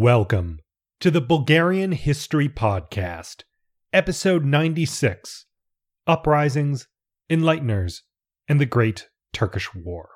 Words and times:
Welcome 0.00 0.60
to 1.00 1.10
the 1.10 1.20
Bulgarian 1.20 1.90
History 1.90 2.48
Podcast, 2.48 3.42
episode 3.92 4.44
96 4.44 5.46
Uprisings, 6.06 6.86
Enlighteners, 7.28 8.02
and 8.46 8.60
the 8.60 8.64
Great 8.64 9.08
Turkish 9.32 9.74
War. 9.74 10.10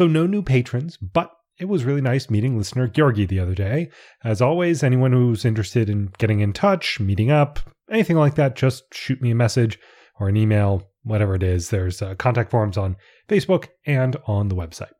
So, 0.00 0.06
no 0.06 0.26
new 0.26 0.40
patrons, 0.40 0.96
but 0.96 1.30
it 1.58 1.66
was 1.66 1.84
really 1.84 2.00
nice 2.00 2.30
meeting 2.30 2.56
listener 2.56 2.88
Georgi 2.88 3.26
the 3.26 3.38
other 3.38 3.54
day. 3.54 3.90
As 4.24 4.40
always, 4.40 4.82
anyone 4.82 5.12
who's 5.12 5.44
interested 5.44 5.90
in 5.90 6.10
getting 6.16 6.40
in 6.40 6.54
touch, 6.54 6.98
meeting 6.98 7.30
up, 7.30 7.60
anything 7.90 8.16
like 8.16 8.34
that, 8.36 8.56
just 8.56 8.94
shoot 8.94 9.20
me 9.20 9.32
a 9.32 9.34
message 9.34 9.78
or 10.18 10.30
an 10.30 10.38
email, 10.38 10.88
whatever 11.02 11.34
it 11.34 11.42
is. 11.42 11.68
There's 11.68 12.00
uh, 12.00 12.14
contact 12.14 12.50
forms 12.50 12.78
on 12.78 12.96
Facebook 13.28 13.68
and 13.84 14.16
on 14.26 14.48
the 14.48 14.56
website. 14.56 14.92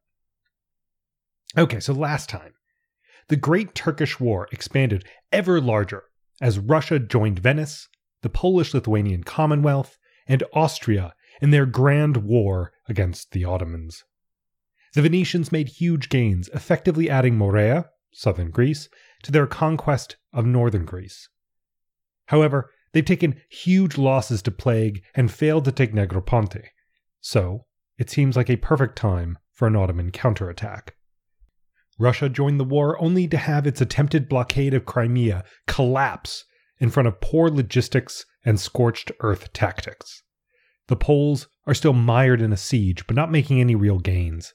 Okay, 1.57 1.81
so 1.81 1.95
last 1.95 2.29
time, 2.29 2.53
the 3.29 3.37
Great 3.37 3.75
Turkish 3.75 4.21
War 4.21 4.49
expanded 4.53 5.07
ever 5.33 5.63
larger 5.63 6.03
as 6.43 6.59
Russia 6.59 6.99
joined 6.99 7.39
Venice, 7.39 7.89
the 8.21 8.29
Polish 8.29 8.75
Lithuanian 8.75 9.25
Commonwealth, 9.25 9.97
and 10.29 10.45
Austria 10.53 11.15
in 11.41 11.53
their 11.53 11.65
grand 11.65 12.19
war 12.19 12.73
against 12.87 13.31
the 13.33 13.47
Ottomans. 13.47 14.05
The 14.93 15.03
Venetians 15.03 15.53
made 15.53 15.69
huge 15.69 16.09
gains, 16.09 16.49
effectively 16.53 17.09
adding 17.09 17.37
Morea, 17.37 17.91
southern 18.13 18.51
Greece, 18.51 18.89
to 19.23 19.31
their 19.31 19.47
conquest 19.47 20.17
of 20.33 20.47
northern 20.47 20.85
Greece. 20.85 21.29
However, 22.27 22.71
they've 22.93 23.05
taken 23.05 23.41
huge 23.49 23.97
losses 23.99 24.43
to 24.43 24.51
plague 24.51 25.03
and 25.15 25.31
failed 25.31 25.65
to 25.67 25.73
take 25.73 25.95
Negroponte, 25.95 26.65
so 27.21 27.67
it 27.99 28.11
seems 28.11 28.37
like 28.37 28.51
a 28.51 28.57
perfect 28.57 28.97
time 28.97 29.39
for 29.53 29.69
an 29.69 29.77
Ottoman 29.77 30.11
counterattack. 30.11 30.97
Russia 31.99 32.29
joined 32.29 32.59
the 32.59 32.65
war 32.65 33.01
only 33.01 33.29
to 33.29 33.37
have 33.37 33.67
its 33.67 33.81
attempted 33.81 34.29
blockade 34.29 34.73
of 34.75 34.87
Crimea 34.87 35.45
collapse 35.67 36.45
in 36.79 36.91
front 36.91 37.07
of 37.07 37.21
poor 37.21 37.51
logistics 37.51 38.25
and 38.45 38.59
scorched 38.59 39.13
earth 39.21 39.53
tactics. 39.53 40.23
The 40.89 40.97
Poles 40.97 41.49
are 41.67 41.75
still 41.75 41.93
mired 41.93 42.41
in 42.41 42.53
a 42.53 42.57
siege, 42.57 43.07
but 43.07 43.15
not 43.15 43.31
making 43.31 43.61
any 43.61 43.75
real 43.75 43.99
gains. 43.99 44.55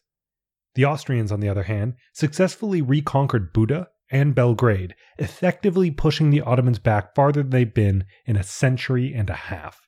The 0.76 0.86
Austrians, 0.86 1.32
on 1.32 1.40
the 1.40 1.50
other 1.50 1.64
hand, 1.64 1.96
successfully 2.14 2.82
reconquered 2.82 3.54
Buda 3.54 3.88
and 4.12 4.36
Belgrade, 4.36 4.94
effectively 5.18 5.90
pushing 5.90 6.30
the 6.30 6.42
Ottomans 6.42 6.80
back 6.80 7.16
farther 7.16 7.42
than 7.42 7.50
they've 7.50 7.74
been 7.74 8.06
in 8.26 8.36
a 8.36 8.44
century 8.44 9.14
and 9.14 9.30
a 9.30 9.36
half. 9.36 9.88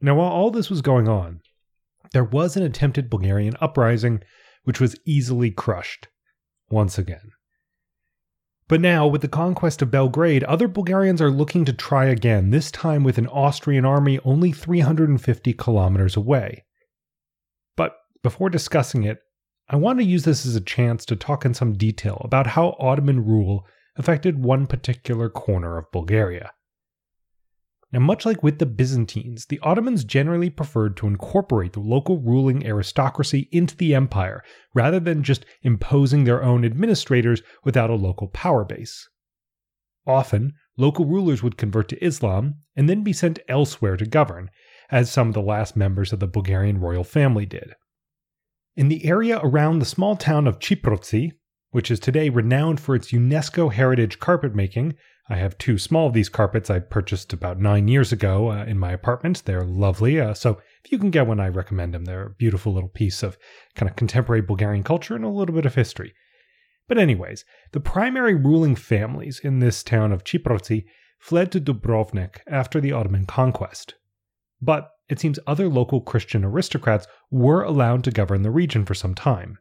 Now, 0.00 0.16
while 0.16 0.30
all 0.30 0.50
this 0.50 0.70
was 0.70 0.82
going 0.82 1.08
on, 1.08 1.40
there 2.12 2.24
was 2.24 2.56
an 2.56 2.62
attempted 2.62 3.10
Bulgarian 3.10 3.56
uprising 3.60 4.22
which 4.64 4.80
was 4.80 4.96
easily 5.04 5.50
crushed 5.50 6.08
once 6.70 6.98
again. 6.98 7.32
But 8.68 8.82
now, 8.82 9.06
with 9.06 9.22
the 9.22 9.28
conquest 9.28 9.80
of 9.80 9.90
Belgrade, 9.90 10.44
other 10.44 10.68
Bulgarians 10.68 11.22
are 11.22 11.30
looking 11.30 11.64
to 11.64 11.72
try 11.72 12.04
again, 12.04 12.50
this 12.50 12.70
time 12.70 13.02
with 13.02 13.16
an 13.16 13.26
Austrian 13.28 13.86
army 13.86 14.20
only 14.24 14.52
350 14.52 15.54
kilometers 15.54 16.16
away. 16.16 16.66
But 17.76 17.96
before 18.22 18.50
discussing 18.50 19.04
it, 19.04 19.20
I 19.70 19.76
want 19.76 19.98
to 19.98 20.04
use 20.04 20.24
this 20.24 20.46
as 20.46 20.56
a 20.56 20.62
chance 20.62 21.04
to 21.06 21.16
talk 21.16 21.44
in 21.44 21.52
some 21.52 21.74
detail 21.74 22.22
about 22.24 22.46
how 22.46 22.76
Ottoman 22.78 23.24
rule 23.24 23.66
affected 23.96 24.42
one 24.42 24.66
particular 24.66 25.28
corner 25.28 25.76
of 25.76 25.90
Bulgaria. 25.92 26.52
Now, 27.92 28.00
much 28.00 28.26
like 28.26 28.42
with 28.42 28.58
the 28.58 28.66
Byzantines, 28.66 29.46
the 29.46 29.58
Ottomans 29.60 30.04
generally 30.04 30.50
preferred 30.50 30.96
to 30.98 31.06
incorporate 31.06 31.72
the 31.72 31.80
local 31.80 32.18
ruling 32.18 32.66
aristocracy 32.66 33.48
into 33.50 33.76
the 33.76 33.94
empire 33.94 34.42
rather 34.74 35.00
than 35.00 35.22
just 35.22 35.46
imposing 35.62 36.24
their 36.24 36.42
own 36.42 36.64
administrators 36.64 37.42
without 37.64 37.90
a 37.90 37.94
local 37.94 38.28
power 38.28 38.64
base. 38.64 39.08
Often, 40.06 40.52
local 40.76 41.06
rulers 41.06 41.42
would 41.42 41.56
convert 41.58 41.88
to 41.88 42.04
Islam 42.04 42.56
and 42.76 42.88
then 42.88 43.02
be 43.02 43.12
sent 43.12 43.38
elsewhere 43.48 43.96
to 43.96 44.06
govern, 44.06 44.50
as 44.90 45.10
some 45.10 45.28
of 45.28 45.34
the 45.34 45.42
last 45.42 45.76
members 45.76 46.12
of 46.12 46.20
the 46.20 46.26
Bulgarian 46.26 46.80
royal 46.80 47.04
family 47.04 47.44
did. 47.44 47.74
In 48.78 48.86
the 48.86 49.04
area 49.04 49.40
around 49.42 49.80
the 49.80 49.84
small 49.84 50.14
town 50.14 50.46
of 50.46 50.60
Chiprovtsi, 50.60 51.32
which 51.72 51.90
is 51.90 51.98
today 51.98 52.28
renowned 52.28 52.78
for 52.78 52.94
its 52.94 53.10
UNESCO 53.10 53.72
heritage 53.72 54.20
carpet 54.20 54.54
making, 54.54 54.94
I 55.28 55.34
have 55.34 55.58
two 55.58 55.78
small 55.78 56.06
of 56.06 56.12
these 56.12 56.28
carpets 56.28 56.70
I 56.70 56.78
purchased 56.78 57.32
about 57.32 57.58
nine 57.58 57.88
years 57.88 58.12
ago 58.12 58.52
uh, 58.52 58.64
in 58.66 58.78
my 58.78 58.92
apartment. 58.92 59.42
They're 59.44 59.64
lovely. 59.64 60.20
Uh, 60.20 60.32
so 60.32 60.60
if 60.84 60.92
you 60.92 60.98
can 61.00 61.10
get 61.10 61.26
one, 61.26 61.40
I 61.40 61.48
recommend 61.48 61.92
them. 61.92 62.04
They're 62.04 62.26
a 62.26 62.30
beautiful 62.30 62.72
little 62.72 62.88
piece 62.88 63.24
of 63.24 63.36
kind 63.74 63.90
of 63.90 63.96
contemporary 63.96 64.42
Bulgarian 64.42 64.84
culture 64.84 65.16
and 65.16 65.24
a 65.24 65.28
little 65.28 65.56
bit 65.56 65.66
of 65.66 65.74
history. 65.74 66.14
But, 66.86 66.98
anyways, 66.98 67.44
the 67.72 67.80
primary 67.80 68.36
ruling 68.36 68.76
families 68.76 69.40
in 69.42 69.58
this 69.58 69.82
town 69.82 70.12
of 70.12 70.22
Chiprovtsi 70.22 70.84
fled 71.18 71.50
to 71.50 71.60
Dubrovnik 71.60 72.42
after 72.46 72.80
the 72.80 72.92
Ottoman 72.92 73.26
conquest. 73.26 73.96
But 74.62 74.92
it 75.08 75.18
seems 75.18 75.38
other 75.46 75.68
local 75.68 76.00
Christian 76.00 76.44
aristocrats 76.44 77.06
were 77.30 77.62
allowed 77.62 78.04
to 78.04 78.10
govern 78.10 78.42
the 78.42 78.50
region 78.50 78.84
for 78.84 78.94
some 78.94 79.14
time. 79.14 79.58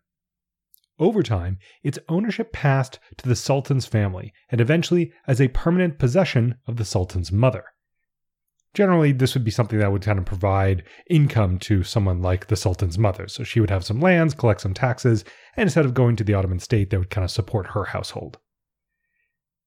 Over 0.99 1.21
time, 1.21 1.59
its 1.83 1.99
ownership 2.09 2.51
passed 2.51 2.99
to 3.17 3.29
the 3.29 3.35
Sultan's 3.35 3.85
family, 3.85 4.33
and 4.49 4.59
eventually 4.59 5.13
as 5.27 5.39
a 5.39 5.47
permanent 5.49 5.99
possession 5.99 6.55
of 6.65 6.77
the 6.77 6.85
Sultan's 6.85 7.31
mother. 7.31 7.65
Generally, 8.73 9.13
this 9.13 9.33
would 9.33 9.43
be 9.43 9.51
something 9.51 9.79
that 9.79 9.91
would 9.91 10.01
kind 10.01 10.19
of 10.19 10.25
provide 10.25 10.83
income 11.09 11.59
to 11.59 11.83
someone 11.83 12.21
like 12.21 12.47
the 12.47 12.55
Sultan's 12.55 12.97
mother. 12.97 13.27
So 13.27 13.43
she 13.43 13.59
would 13.59 13.69
have 13.69 13.85
some 13.85 13.99
lands, 13.99 14.33
collect 14.33 14.61
some 14.61 14.73
taxes, 14.73 15.23
and 15.55 15.63
instead 15.63 15.85
of 15.85 15.93
going 15.93 16.15
to 16.17 16.23
the 16.23 16.33
Ottoman 16.33 16.59
state, 16.59 16.89
they 16.89 16.97
would 16.97 17.09
kind 17.09 17.25
of 17.25 17.31
support 17.31 17.67
her 17.67 17.85
household. 17.85 18.37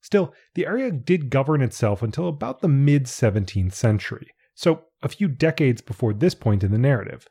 Still, 0.01 0.33
the 0.55 0.67
area 0.67 0.91
did 0.91 1.31
govern 1.31 1.61
itself 1.63 2.03
until 2.03 2.29
about 2.29 2.61
the 2.61 2.69
mid 2.69 3.05
17th 3.05 3.73
century, 3.73 4.29
so 4.55 4.85
a 5.03 5.09
few 5.09 5.29
decades 5.29 5.81
before 5.81 6.13
this 6.13 6.35
point 6.35 6.63
in 6.63 6.73
the 6.73 6.79
narrative. 6.79 7.27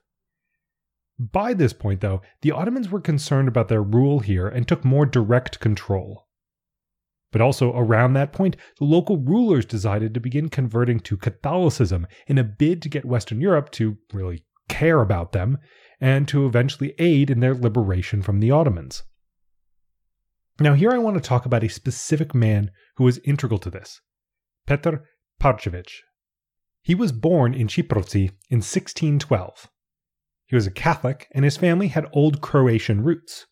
By 1.19 1.53
this 1.53 1.74
point, 1.74 2.00
though, 2.00 2.22
the 2.41 2.52
Ottomans 2.52 2.90
were 2.90 3.02
concerned 3.02 3.47
about 3.47 3.68
their 3.68 3.84
rule 3.84 4.19
here 4.19 4.47
and 4.47 4.68
took 4.68 4.85
more 4.85 5.06
direct 5.06 5.59
control. 5.59 6.28
But 7.31 7.41
also 7.41 7.75
around 7.75 8.13
that 8.13 8.31
point, 8.31 8.56
the 8.79 8.85
local 8.85 9.18
rulers 9.18 9.66
decided 9.66 10.13
to 10.13 10.19
begin 10.19 10.50
converting 10.50 11.00
to 11.02 11.18
Catholicism 11.18 12.08
in 12.28 12.38
a 12.38 12.44
bid 12.44 12.81
to 12.81 12.90
get 12.90 13.06
Western 13.06 13.41
Europe 13.41 13.69
to 13.72 13.97
really 14.13 14.46
care 14.68 15.02
about 15.02 15.34
them 15.34 15.58
and 16.00 16.28
to 16.29 16.46
eventually 16.46 16.96
aid 16.97 17.29
in 17.29 17.41
their 17.41 17.53
liberation 17.53 18.22
from 18.22 18.40
the 18.40 18.52
Ottomans. 18.52 19.03
Now, 20.59 20.74
here 20.74 20.91
I 20.91 20.97
want 20.97 21.16
to 21.16 21.22
talk 21.22 21.46
about 21.46 21.63
a 21.63 21.69
specific 21.69 22.34
man 22.34 22.72
who 22.96 23.03
was 23.03 23.19
integral 23.19 23.59
to 23.59 23.69
this 23.69 24.02
Petar 24.66 25.03
Parchevich. 25.41 26.02
He 26.81 26.95
was 26.95 27.12
born 27.12 27.53
in 27.53 27.67
Chiprovtsi 27.67 28.29
in 28.50 28.59
1612. 28.59 29.67
He 30.45 30.56
was 30.56 30.66
a 30.66 30.72
Catholic, 30.72 31.28
and 31.31 31.45
his 31.45 31.57
family 31.57 31.90
had 31.90 32.07
old 32.12 32.41
Croatian 32.41 33.03
roots. 33.03 33.45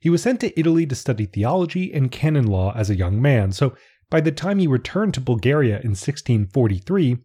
He 0.00 0.10
was 0.10 0.22
sent 0.22 0.40
to 0.40 0.58
Italy 0.58 0.86
to 0.86 0.94
study 0.94 1.26
theology 1.26 1.92
and 1.92 2.10
canon 2.10 2.46
law 2.46 2.72
as 2.74 2.90
a 2.90 2.96
young 2.96 3.20
man, 3.20 3.52
so 3.52 3.76
by 4.08 4.20
the 4.20 4.32
time 4.32 4.58
he 4.58 4.66
returned 4.66 5.14
to 5.14 5.20
Bulgaria 5.20 5.76
in 5.76 5.90
1643, 5.90 7.18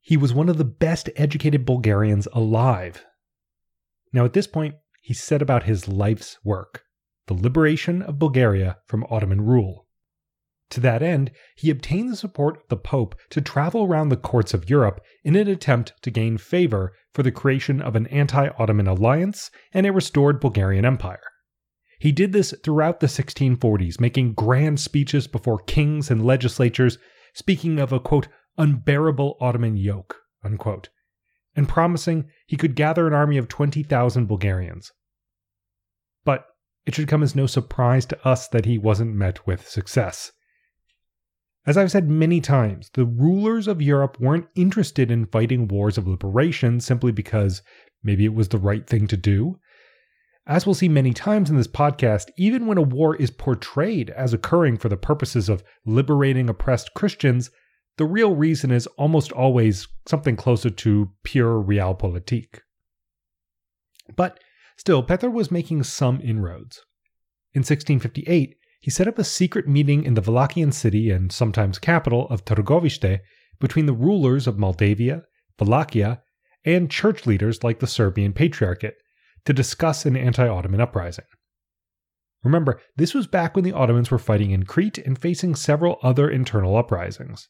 he 0.00 0.16
was 0.16 0.32
one 0.32 0.48
of 0.48 0.58
the 0.58 0.64
best 0.64 1.10
educated 1.16 1.64
Bulgarians 1.64 2.28
alive. 2.32 3.04
Now, 4.12 4.24
at 4.24 4.34
this 4.34 4.46
point, 4.46 4.76
he 5.00 5.14
set 5.14 5.42
about 5.42 5.64
his 5.64 5.88
life's 5.88 6.38
work 6.44 6.84
the 7.26 7.34
liberation 7.34 8.02
of 8.02 8.18
Bulgaria 8.18 8.76
from 8.86 9.06
Ottoman 9.08 9.40
rule. 9.40 9.83
To 10.74 10.80
that 10.80 11.04
end, 11.04 11.30
he 11.54 11.70
obtained 11.70 12.10
the 12.10 12.16
support 12.16 12.56
of 12.56 12.68
the 12.68 12.76
Pope 12.76 13.14
to 13.30 13.40
travel 13.40 13.84
around 13.84 14.08
the 14.08 14.16
courts 14.16 14.52
of 14.52 14.68
Europe 14.68 15.00
in 15.22 15.36
an 15.36 15.46
attempt 15.46 15.92
to 16.02 16.10
gain 16.10 16.36
favor 16.36 16.92
for 17.12 17.22
the 17.22 17.30
creation 17.30 17.80
of 17.80 17.94
an 17.94 18.08
anti 18.08 18.48
Ottoman 18.58 18.88
alliance 18.88 19.52
and 19.72 19.86
a 19.86 19.92
restored 19.92 20.40
Bulgarian 20.40 20.84
Empire. 20.84 21.22
He 22.00 22.10
did 22.10 22.32
this 22.32 22.52
throughout 22.64 22.98
the 22.98 23.06
1640s, 23.06 24.00
making 24.00 24.34
grand 24.34 24.80
speeches 24.80 25.28
before 25.28 25.60
kings 25.60 26.10
and 26.10 26.24
legislatures, 26.24 26.98
speaking 27.34 27.78
of 27.78 27.92
a 27.92 28.00
quote, 28.00 28.26
unbearable 28.58 29.36
Ottoman 29.40 29.76
yoke, 29.76 30.22
unquote, 30.42 30.88
and 31.54 31.68
promising 31.68 32.28
he 32.48 32.56
could 32.56 32.74
gather 32.74 33.06
an 33.06 33.14
army 33.14 33.38
of 33.38 33.46
20,000 33.46 34.26
Bulgarians. 34.26 34.90
But 36.24 36.48
it 36.84 36.96
should 36.96 37.06
come 37.06 37.22
as 37.22 37.36
no 37.36 37.46
surprise 37.46 38.04
to 38.06 38.26
us 38.26 38.48
that 38.48 38.64
he 38.64 38.76
wasn't 38.76 39.14
met 39.14 39.46
with 39.46 39.68
success. 39.68 40.32
As 41.66 41.78
I've 41.78 41.90
said 41.90 42.10
many 42.10 42.40
times, 42.40 42.90
the 42.92 43.06
rulers 43.06 43.66
of 43.66 43.80
Europe 43.80 44.20
weren't 44.20 44.48
interested 44.54 45.10
in 45.10 45.26
fighting 45.26 45.66
wars 45.66 45.96
of 45.96 46.06
liberation 46.06 46.78
simply 46.78 47.10
because 47.10 47.62
maybe 48.02 48.24
it 48.26 48.34
was 48.34 48.48
the 48.48 48.58
right 48.58 48.86
thing 48.86 49.06
to 49.06 49.16
do. 49.16 49.58
As 50.46 50.66
we'll 50.66 50.74
see 50.74 50.90
many 50.90 51.14
times 51.14 51.48
in 51.48 51.56
this 51.56 51.66
podcast, 51.66 52.30
even 52.36 52.66
when 52.66 52.76
a 52.76 52.82
war 52.82 53.16
is 53.16 53.30
portrayed 53.30 54.10
as 54.10 54.34
occurring 54.34 54.76
for 54.76 54.90
the 54.90 54.96
purposes 54.98 55.48
of 55.48 55.64
liberating 55.86 56.50
oppressed 56.50 56.92
Christians, 56.92 57.50
the 57.96 58.04
real 58.04 58.34
reason 58.34 58.70
is 58.70 58.86
almost 58.98 59.32
always 59.32 59.88
something 60.06 60.36
closer 60.36 60.68
to 60.68 61.10
pure 61.22 61.62
realpolitik. 61.62 62.60
But 64.16 64.38
still, 64.76 65.02
Petar 65.02 65.30
was 65.30 65.50
making 65.50 65.84
some 65.84 66.20
inroads. 66.20 66.84
In 67.54 67.60
1658, 67.60 68.56
he 68.84 68.90
set 68.90 69.08
up 69.08 69.18
a 69.18 69.24
secret 69.24 69.66
meeting 69.66 70.04
in 70.04 70.12
the 70.12 70.20
Wallachian 70.20 70.70
city 70.70 71.10
and 71.10 71.32
sometimes 71.32 71.78
capital 71.78 72.28
of 72.28 72.44
Târgoviște 72.44 73.20
between 73.58 73.86
the 73.86 73.94
rulers 73.94 74.46
of 74.46 74.58
Moldavia, 74.58 75.22
Wallachia, 75.58 76.20
and 76.66 76.90
church 76.90 77.24
leaders 77.24 77.64
like 77.64 77.80
the 77.80 77.86
Serbian 77.86 78.34
Patriarchate 78.34 78.96
to 79.46 79.54
discuss 79.54 80.04
an 80.04 80.18
anti 80.18 80.46
Ottoman 80.46 80.82
uprising. 80.82 81.24
Remember, 82.42 82.78
this 82.94 83.14
was 83.14 83.26
back 83.26 83.56
when 83.56 83.64
the 83.64 83.72
Ottomans 83.72 84.10
were 84.10 84.18
fighting 84.18 84.50
in 84.50 84.64
Crete 84.64 84.98
and 84.98 85.18
facing 85.18 85.54
several 85.54 85.96
other 86.02 86.28
internal 86.28 86.76
uprisings. 86.76 87.48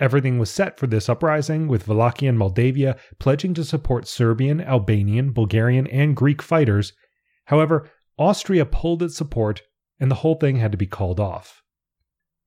Everything 0.00 0.40
was 0.40 0.50
set 0.50 0.80
for 0.80 0.88
this 0.88 1.08
uprising, 1.08 1.68
with 1.68 1.86
Wallachia 1.86 2.30
and 2.30 2.38
Moldavia 2.38 2.98
pledging 3.20 3.54
to 3.54 3.62
support 3.62 4.08
Serbian, 4.08 4.60
Albanian, 4.60 5.30
Bulgarian, 5.30 5.86
and 5.86 6.16
Greek 6.16 6.42
fighters. 6.42 6.92
However, 7.44 7.88
Austria 8.18 8.66
pulled 8.66 9.04
its 9.04 9.16
support 9.16 9.62
and 10.00 10.10
the 10.10 10.16
whole 10.16 10.34
thing 10.34 10.56
had 10.56 10.72
to 10.72 10.78
be 10.78 10.86
called 10.86 11.20
off. 11.20 11.62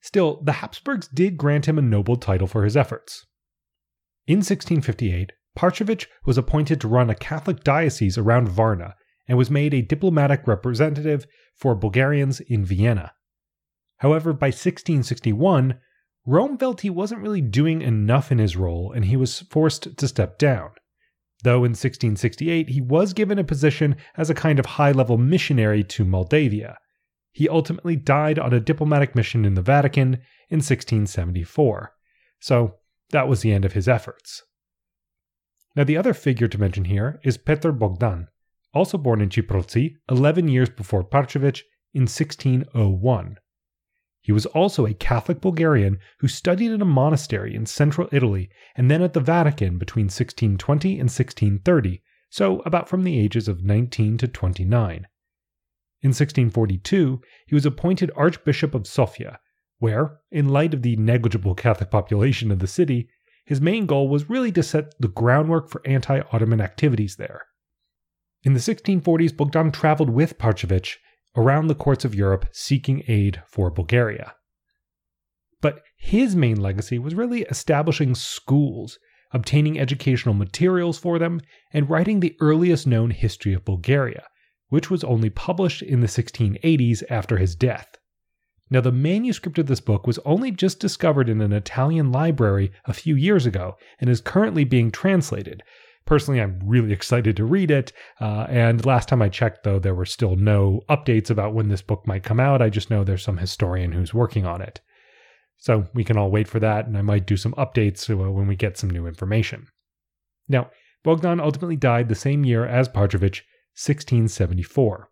Still, 0.02 0.42
the 0.44 0.54
Habsburgs 0.54 1.08
did 1.08 1.38
grant 1.38 1.68
him 1.68 1.78
a 1.78 1.82
noble 1.82 2.16
title 2.16 2.48
for 2.48 2.64
his 2.64 2.76
efforts. 2.76 3.26
In 4.26 4.38
1658, 4.38 5.32
Parchevich 5.56 6.08
was 6.26 6.38
appointed 6.38 6.80
to 6.82 6.88
run 6.88 7.10
a 7.10 7.16
Catholic 7.16 7.64
diocese 7.64 8.18
around 8.18 8.50
Varna 8.50 8.96
and 9.28 9.38
was 9.38 9.52
made 9.52 9.74
a 9.74 9.82
diplomatic 9.82 10.48
representative 10.48 11.28
for 11.56 11.76
Bulgarians 11.76 12.40
in 12.40 12.66
Vienna. 12.66 13.14
However, 13.98 14.34
by 14.34 14.48
1661, 14.48 15.80
Rome 16.26 16.58
felt 16.58 16.82
he 16.82 16.90
wasn't 16.90 17.22
really 17.22 17.42
doing 17.42 17.82
enough 17.82 18.32
in 18.32 18.38
his 18.38 18.56
role 18.56 18.92
and 18.92 19.06
he 19.06 19.16
was 19.16 19.42
forced 19.42 19.98
to 19.98 20.08
step 20.08 20.38
down. 20.38 20.72
Though 21.44 21.64
in 21.64 21.72
1668 21.72 22.70
he 22.70 22.82
was 22.82 23.14
given 23.14 23.40
a 23.40 23.44
position 23.44 23.96
as 24.16 24.30
a 24.30 24.36
kind 24.36 24.60
of 24.60 24.66
high 24.66 24.92
level 24.92 25.18
missionary 25.18 25.84
to 25.86 26.06
Moldavia, 26.06 26.78
he 27.32 27.48
ultimately 27.48 27.96
died 27.96 28.38
on 28.38 28.54
a 28.54 28.60
diplomatic 28.60 29.16
mission 29.16 29.46
in 29.46 29.54
the 29.54 29.62
Vatican 29.62 30.16
in 30.50 30.58
1674. 30.58 31.94
So 32.40 32.76
that 33.12 33.28
was 33.28 33.42
the 33.42 33.52
end 33.52 33.66
of 33.66 33.74
his 33.74 33.88
efforts. 33.88 34.44
Now, 35.76 35.86
the 35.86 35.98
other 35.98 36.14
figure 36.14 36.50
to 36.50 36.60
mention 36.60 36.86
here 36.86 37.20
is 37.24 37.38
Petar 37.38 37.72
Bogdan, 37.72 38.28
also 38.74 38.98
born 38.98 39.22
in 39.22 39.30
Chiprovtsi 39.30 39.96
11 40.10 40.50
years 40.50 40.70
before 40.70 41.04
Parchevich 41.04 41.62
in 41.94 42.04
1601. 42.04 43.38
He 44.24 44.32
was 44.32 44.46
also 44.48 44.86
a 44.86 44.94
Catholic 44.94 45.42
Bulgarian 45.42 45.98
who 46.20 46.28
studied 46.28 46.72
in 46.72 46.82
a 46.82 46.86
monastery 46.86 47.56
in 47.56 47.66
central 47.66 48.08
Italy 48.12 48.50
and 48.76 48.92
then 48.92 49.02
at 49.02 49.14
the 49.14 49.20
Vatican 49.20 49.78
between 49.78 50.06
1620 50.06 50.92
and 50.92 51.10
1630, 51.10 52.04
so 52.30 52.60
about 52.60 52.88
from 52.88 53.04
the 53.04 53.20
ages 53.20 53.48
of 53.48 53.64
19 53.64 54.18
to 54.20 54.28
29. 54.28 55.08
In 56.04 56.10
1642, 56.10 57.22
he 57.48 57.56
was 57.56 57.66
appointed 57.66 58.12
Archbishop 58.16 58.74
of 58.74 58.88
Sofia, 58.88 59.40
where, 59.78 60.20
in 60.32 60.50
light 60.50 60.74
of 60.74 60.82
the 60.82 60.96
negligible 60.96 61.54
Catholic 61.54 61.92
population 61.92 62.52
of 62.52 62.60
the 62.60 62.68
city, 62.68 63.08
his 63.46 63.62
main 63.62 63.86
goal 63.86 64.08
was 64.08 64.30
really 64.30 64.52
to 64.54 64.64
set 64.64 64.94
the 65.00 65.08
groundwork 65.08 65.70
for 65.70 65.82
anti 65.86 66.22
Ottoman 66.32 66.62
activities 66.62 67.18
there. 67.18 67.46
In 68.44 68.54
the 68.54 68.60
1640s, 68.60 69.36
Bogdan 69.36 69.72
traveled 69.72 70.10
with 70.10 70.40
Parchevich 70.40 70.98
around 71.36 71.68
the 71.68 71.76
courts 71.76 72.04
of 72.04 72.16
Europe 72.16 72.48
seeking 72.52 73.04
aid 73.08 73.44
for 73.48 73.70
Bulgaria. 73.70 74.36
But 75.62 75.84
his 75.98 76.36
main 76.36 76.60
legacy 76.60 76.98
was 76.98 77.14
really 77.14 77.44
establishing 77.44 78.16
schools, 78.16 78.98
obtaining 79.32 79.80
educational 79.80 80.34
materials 80.34 80.98
for 80.98 81.20
them, 81.20 81.42
and 81.72 81.90
writing 81.90 82.20
the 82.20 82.36
earliest 82.42 82.88
known 82.88 83.12
history 83.12 83.54
of 83.54 83.64
Bulgaria, 83.66 84.26
which 84.72 84.90
was 84.90 85.04
only 85.04 85.30
published 85.30 85.82
in 85.82 86.00
the 86.00 86.08
1680s 86.08 87.04
after 87.10 87.36
his 87.36 87.56
death. 87.56 87.98
Now, 88.70 88.80
the 88.80 88.94
manuscript 88.94 89.60
of 89.60 89.68
this 89.68 89.82
book 89.82 90.08
was 90.08 90.18
only 90.20 90.50
just 90.50 90.80
discovered 90.80 91.28
in 91.28 91.42
an 91.42 91.52
Italian 91.52 92.10
library 92.10 92.72
a 92.86 92.94
few 92.94 93.18
years 93.18 93.46
ago 93.46 93.76
and 94.00 94.10
is 94.10 94.22
currently 94.22 94.64
being 94.64 94.90
translated. 94.90 95.62
Personally, 96.06 96.40
I'm 96.40 96.62
really 96.66 96.94
excited 96.94 97.36
to 97.36 97.44
read 97.44 97.70
it. 97.70 97.92
Uh, 98.22 98.48
and 98.48 98.86
last 98.86 99.10
time 99.10 99.22
I 99.22 99.28
checked, 99.28 99.66
though, 99.66 99.78
there 99.78 99.94
were 99.94 100.06
still 100.06 100.38
no 100.38 100.80
updates 100.90 101.30
about 101.30 101.54
when 101.54 101.68
this 101.68 101.82
book 101.82 102.08
might 102.08 102.24
come 102.24 102.40
out. 102.40 102.62
I 102.62 102.70
just 102.70 102.90
know 102.90 103.04
there's 103.04 103.24
some 103.24 103.40
historian 103.40 103.92
who's 103.92 104.14
working 104.14 104.46
on 104.46 104.62
it. 104.62 104.80
So 105.58 105.90
we 105.94 106.06
can 106.06 106.18
all 106.18 106.32
wait 106.32 106.48
for 106.48 106.62
that, 106.62 106.88
and 106.88 106.98
I 106.98 107.02
might 107.02 107.28
do 107.28 107.36
some 107.36 107.54
updates 107.56 108.10
uh, 108.10 108.32
when 108.32 108.48
we 108.48 108.56
get 108.56 108.78
some 108.78 108.90
new 108.90 109.06
information. 109.06 109.68
Now, 110.48 110.72
Bogdan 111.04 111.42
ultimately 111.42 111.76
died 111.76 112.08
the 112.08 112.16
same 112.16 112.46
year 112.46 112.66
as 112.66 112.88
Parchevich 112.88 113.42
1674. 113.76 115.10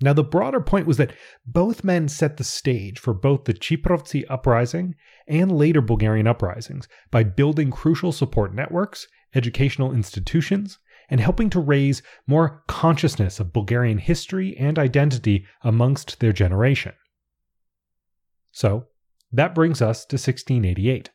Now, 0.00 0.12
the 0.12 0.24
broader 0.24 0.60
point 0.60 0.86
was 0.86 0.96
that 0.96 1.14
both 1.46 1.84
men 1.84 2.08
set 2.08 2.36
the 2.36 2.44
stage 2.44 2.98
for 2.98 3.14
both 3.14 3.44
the 3.44 3.54
Chiprovtsi 3.54 4.24
uprising 4.28 4.96
and 5.26 5.52
later 5.52 5.80
Bulgarian 5.80 6.26
uprisings 6.26 6.88
by 7.10 7.22
building 7.22 7.70
crucial 7.70 8.12
support 8.12 8.54
networks, 8.54 9.06
educational 9.34 9.92
institutions, 9.92 10.78
and 11.08 11.20
helping 11.20 11.48
to 11.50 11.60
raise 11.60 12.02
more 12.26 12.64
consciousness 12.66 13.38
of 13.38 13.52
Bulgarian 13.52 13.98
history 13.98 14.56
and 14.56 14.78
identity 14.78 15.46
amongst 15.62 16.20
their 16.20 16.32
generation. 16.32 16.92
So, 18.52 18.86
that 19.32 19.54
brings 19.54 19.80
us 19.82 20.04
to 20.06 20.14
1688. 20.14 21.10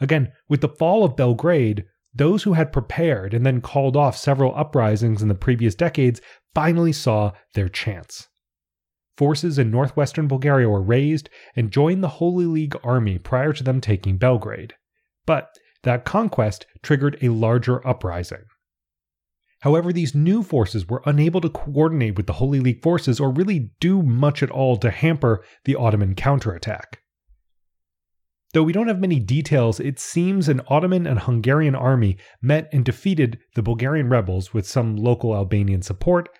Again, 0.00 0.32
with 0.48 0.60
the 0.60 0.68
fall 0.68 1.04
of 1.04 1.16
Belgrade, 1.16 1.84
those 2.18 2.42
who 2.42 2.52
had 2.52 2.72
prepared 2.72 3.32
and 3.32 3.46
then 3.46 3.60
called 3.60 3.96
off 3.96 4.16
several 4.16 4.54
uprisings 4.54 5.22
in 5.22 5.28
the 5.28 5.34
previous 5.34 5.74
decades 5.74 6.20
finally 6.54 6.92
saw 6.92 7.32
their 7.54 7.68
chance. 7.68 8.28
Forces 9.16 9.58
in 9.58 9.70
northwestern 9.70 10.28
Bulgaria 10.28 10.68
were 10.68 10.82
raised 10.82 11.28
and 11.56 11.72
joined 11.72 12.04
the 12.04 12.08
Holy 12.08 12.46
League 12.46 12.76
army 12.84 13.18
prior 13.18 13.52
to 13.52 13.64
them 13.64 13.80
taking 13.80 14.16
Belgrade. 14.16 14.74
But 15.26 15.48
that 15.82 16.04
conquest 16.04 16.66
triggered 16.82 17.18
a 17.22 17.30
larger 17.30 17.86
uprising. 17.86 18.44
However, 19.62 19.92
these 19.92 20.14
new 20.14 20.44
forces 20.44 20.88
were 20.88 21.02
unable 21.04 21.40
to 21.40 21.50
coordinate 21.50 22.16
with 22.16 22.26
the 22.26 22.34
Holy 22.34 22.60
League 22.60 22.82
forces 22.82 23.18
or 23.18 23.30
really 23.30 23.70
do 23.80 24.02
much 24.02 24.42
at 24.42 24.50
all 24.50 24.76
to 24.76 24.90
hamper 24.90 25.44
the 25.64 25.74
Ottoman 25.74 26.14
counterattack. 26.14 27.00
Though 28.54 28.62
we 28.62 28.72
don't 28.72 28.88
have 28.88 29.00
many 29.00 29.20
details, 29.20 29.78
it 29.78 29.98
seems 29.98 30.48
an 30.48 30.62
Ottoman 30.68 31.06
and 31.06 31.20
Hungarian 31.20 31.74
army 31.74 32.16
met 32.40 32.68
and 32.72 32.84
defeated 32.84 33.38
the 33.54 33.62
Bulgarian 33.62 34.08
rebels 34.08 34.54
with 34.54 34.66
some 34.66 34.96
local 34.96 35.34
Albanian 35.34 35.82
support 35.82 36.30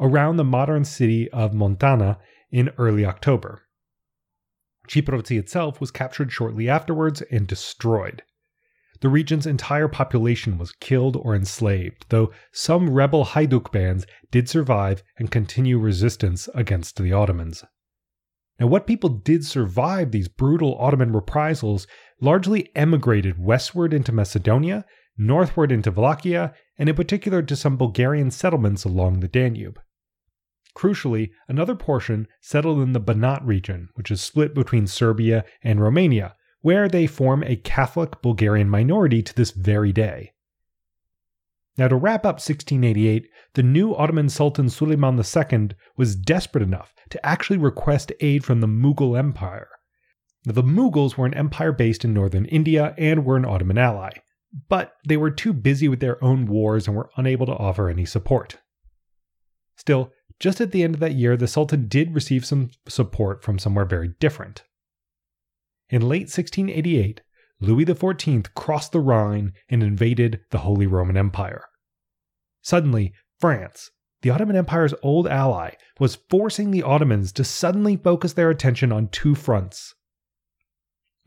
around 0.00 0.36
the 0.36 0.44
modern 0.44 0.84
city 0.84 1.30
of 1.30 1.52
Montana 1.52 2.18
in 2.50 2.70
early 2.78 3.04
October. 3.04 3.62
Chiprovtsi 4.88 5.38
itself 5.38 5.80
was 5.80 5.90
captured 5.90 6.32
shortly 6.32 6.68
afterwards 6.68 7.20
and 7.30 7.46
destroyed. 7.46 8.22
The 9.00 9.10
region's 9.10 9.46
entire 9.46 9.88
population 9.88 10.56
was 10.58 10.72
killed 10.72 11.16
or 11.16 11.36
enslaved, 11.36 12.06
though 12.08 12.32
some 12.50 12.90
rebel 12.90 13.26
Hajduk 13.26 13.70
bands 13.70 14.06
did 14.30 14.48
survive 14.48 15.02
and 15.18 15.30
continue 15.30 15.78
resistance 15.78 16.48
against 16.54 16.96
the 16.96 17.12
Ottomans. 17.12 17.64
Now, 18.58 18.66
what 18.66 18.86
people 18.86 19.10
did 19.10 19.44
survive 19.44 20.10
these 20.10 20.28
brutal 20.28 20.76
Ottoman 20.78 21.12
reprisals 21.12 21.86
largely 22.20 22.70
emigrated 22.74 23.38
westward 23.38 23.94
into 23.94 24.12
Macedonia, 24.12 24.84
northward 25.16 25.70
into 25.70 25.92
Wallachia, 25.92 26.54
and 26.76 26.88
in 26.88 26.96
particular 26.96 27.42
to 27.42 27.56
some 27.56 27.76
Bulgarian 27.76 28.30
settlements 28.30 28.84
along 28.84 29.20
the 29.20 29.28
Danube. 29.28 29.80
Crucially, 30.76 31.30
another 31.48 31.74
portion 31.74 32.26
settled 32.40 32.80
in 32.80 32.92
the 32.92 33.00
Banat 33.00 33.44
region, 33.44 33.88
which 33.94 34.10
is 34.10 34.20
split 34.20 34.54
between 34.54 34.86
Serbia 34.86 35.44
and 35.62 35.80
Romania, 35.80 36.34
where 36.60 36.88
they 36.88 37.06
form 37.06 37.42
a 37.44 37.56
Catholic 37.56 38.20
Bulgarian 38.22 38.68
minority 38.68 39.22
to 39.22 39.34
this 39.34 39.50
very 39.50 39.92
day. 39.92 40.32
Now, 41.78 41.86
to 41.86 41.96
wrap 41.96 42.26
up 42.26 42.36
1688, 42.36 43.28
the 43.54 43.62
new 43.62 43.94
Ottoman 43.94 44.28
Sultan 44.28 44.68
Suleiman 44.68 45.16
II 45.16 45.70
was 45.96 46.16
desperate 46.16 46.62
enough 46.62 46.92
to 47.10 47.24
actually 47.24 47.56
request 47.56 48.10
aid 48.20 48.44
from 48.44 48.60
the 48.60 48.66
Mughal 48.66 49.16
Empire. 49.16 49.68
Now, 50.44 50.54
the 50.54 50.62
Mughals 50.64 51.16
were 51.16 51.26
an 51.26 51.34
empire 51.34 51.70
based 51.70 52.04
in 52.04 52.12
northern 52.12 52.46
India 52.46 52.94
and 52.98 53.24
were 53.24 53.36
an 53.36 53.44
Ottoman 53.44 53.78
ally, 53.78 54.10
but 54.68 54.94
they 55.06 55.16
were 55.16 55.30
too 55.30 55.52
busy 55.52 55.86
with 55.86 56.00
their 56.00 56.22
own 56.22 56.46
wars 56.46 56.88
and 56.88 56.96
were 56.96 57.10
unable 57.16 57.46
to 57.46 57.52
offer 57.52 57.88
any 57.88 58.04
support. 58.04 58.58
Still, 59.76 60.10
just 60.40 60.60
at 60.60 60.72
the 60.72 60.82
end 60.82 60.94
of 60.94 61.00
that 61.00 61.14
year, 61.14 61.36
the 61.36 61.46
Sultan 61.46 61.86
did 61.86 62.12
receive 62.12 62.44
some 62.44 62.70
support 62.88 63.44
from 63.44 63.58
somewhere 63.58 63.84
very 63.84 64.08
different. 64.18 64.64
in 65.90 66.02
late 66.02 66.28
1688, 66.28 67.20
Louis 67.60 67.84
XIV 67.84 68.54
crossed 68.54 68.92
the 68.92 69.00
Rhine 69.00 69.52
and 69.68 69.82
invaded 69.82 70.40
the 70.50 70.58
Holy 70.58 70.86
Roman 70.86 71.16
Empire. 71.16 71.64
Suddenly, 72.62 73.12
France, 73.38 73.90
the 74.22 74.30
Ottoman 74.30 74.56
Empire's 74.56 74.94
old 75.02 75.26
ally, 75.26 75.74
was 75.98 76.18
forcing 76.28 76.70
the 76.70 76.82
Ottomans 76.82 77.32
to 77.32 77.44
suddenly 77.44 77.96
focus 77.96 78.32
their 78.32 78.50
attention 78.50 78.92
on 78.92 79.08
two 79.08 79.34
fronts. 79.34 79.94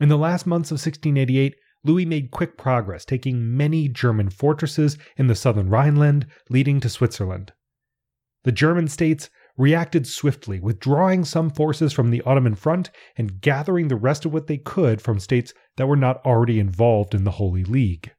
In 0.00 0.08
the 0.08 0.18
last 0.18 0.46
months 0.46 0.70
of 0.70 0.76
1688, 0.76 1.54
Louis 1.84 2.04
made 2.04 2.30
quick 2.30 2.56
progress, 2.56 3.04
taking 3.04 3.56
many 3.56 3.88
German 3.88 4.30
fortresses 4.30 4.96
in 5.16 5.26
the 5.26 5.34
southern 5.34 5.68
Rhineland, 5.68 6.26
leading 6.48 6.80
to 6.80 6.88
Switzerland. 6.88 7.52
The 8.44 8.52
German 8.52 8.88
states 8.88 9.30
reacted 9.56 10.06
swiftly, 10.06 10.60
withdrawing 10.60 11.24
some 11.24 11.50
forces 11.50 11.92
from 11.92 12.10
the 12.10 12.22
Ottoman 12.22 12.54
front 12.54 12.90
and 13.16 13.40
gathering 13.40 13.88
the 13.88 13.96
rest 13.96 14.24
of 14.24 14.32
what 14.32 14.46
they 14.46 14.58
could 14.58 15.00
from 15.00 15.18
states 15.18 15.52
that 15.76 15.86
were 15.86 15.96
not 15.96 16.24
already 16.24 16.58
involved 16.58 17.14
in 17.14 17.24
the 17.24 17.32
Holy 17.32 17.64
League. 17.64 18.12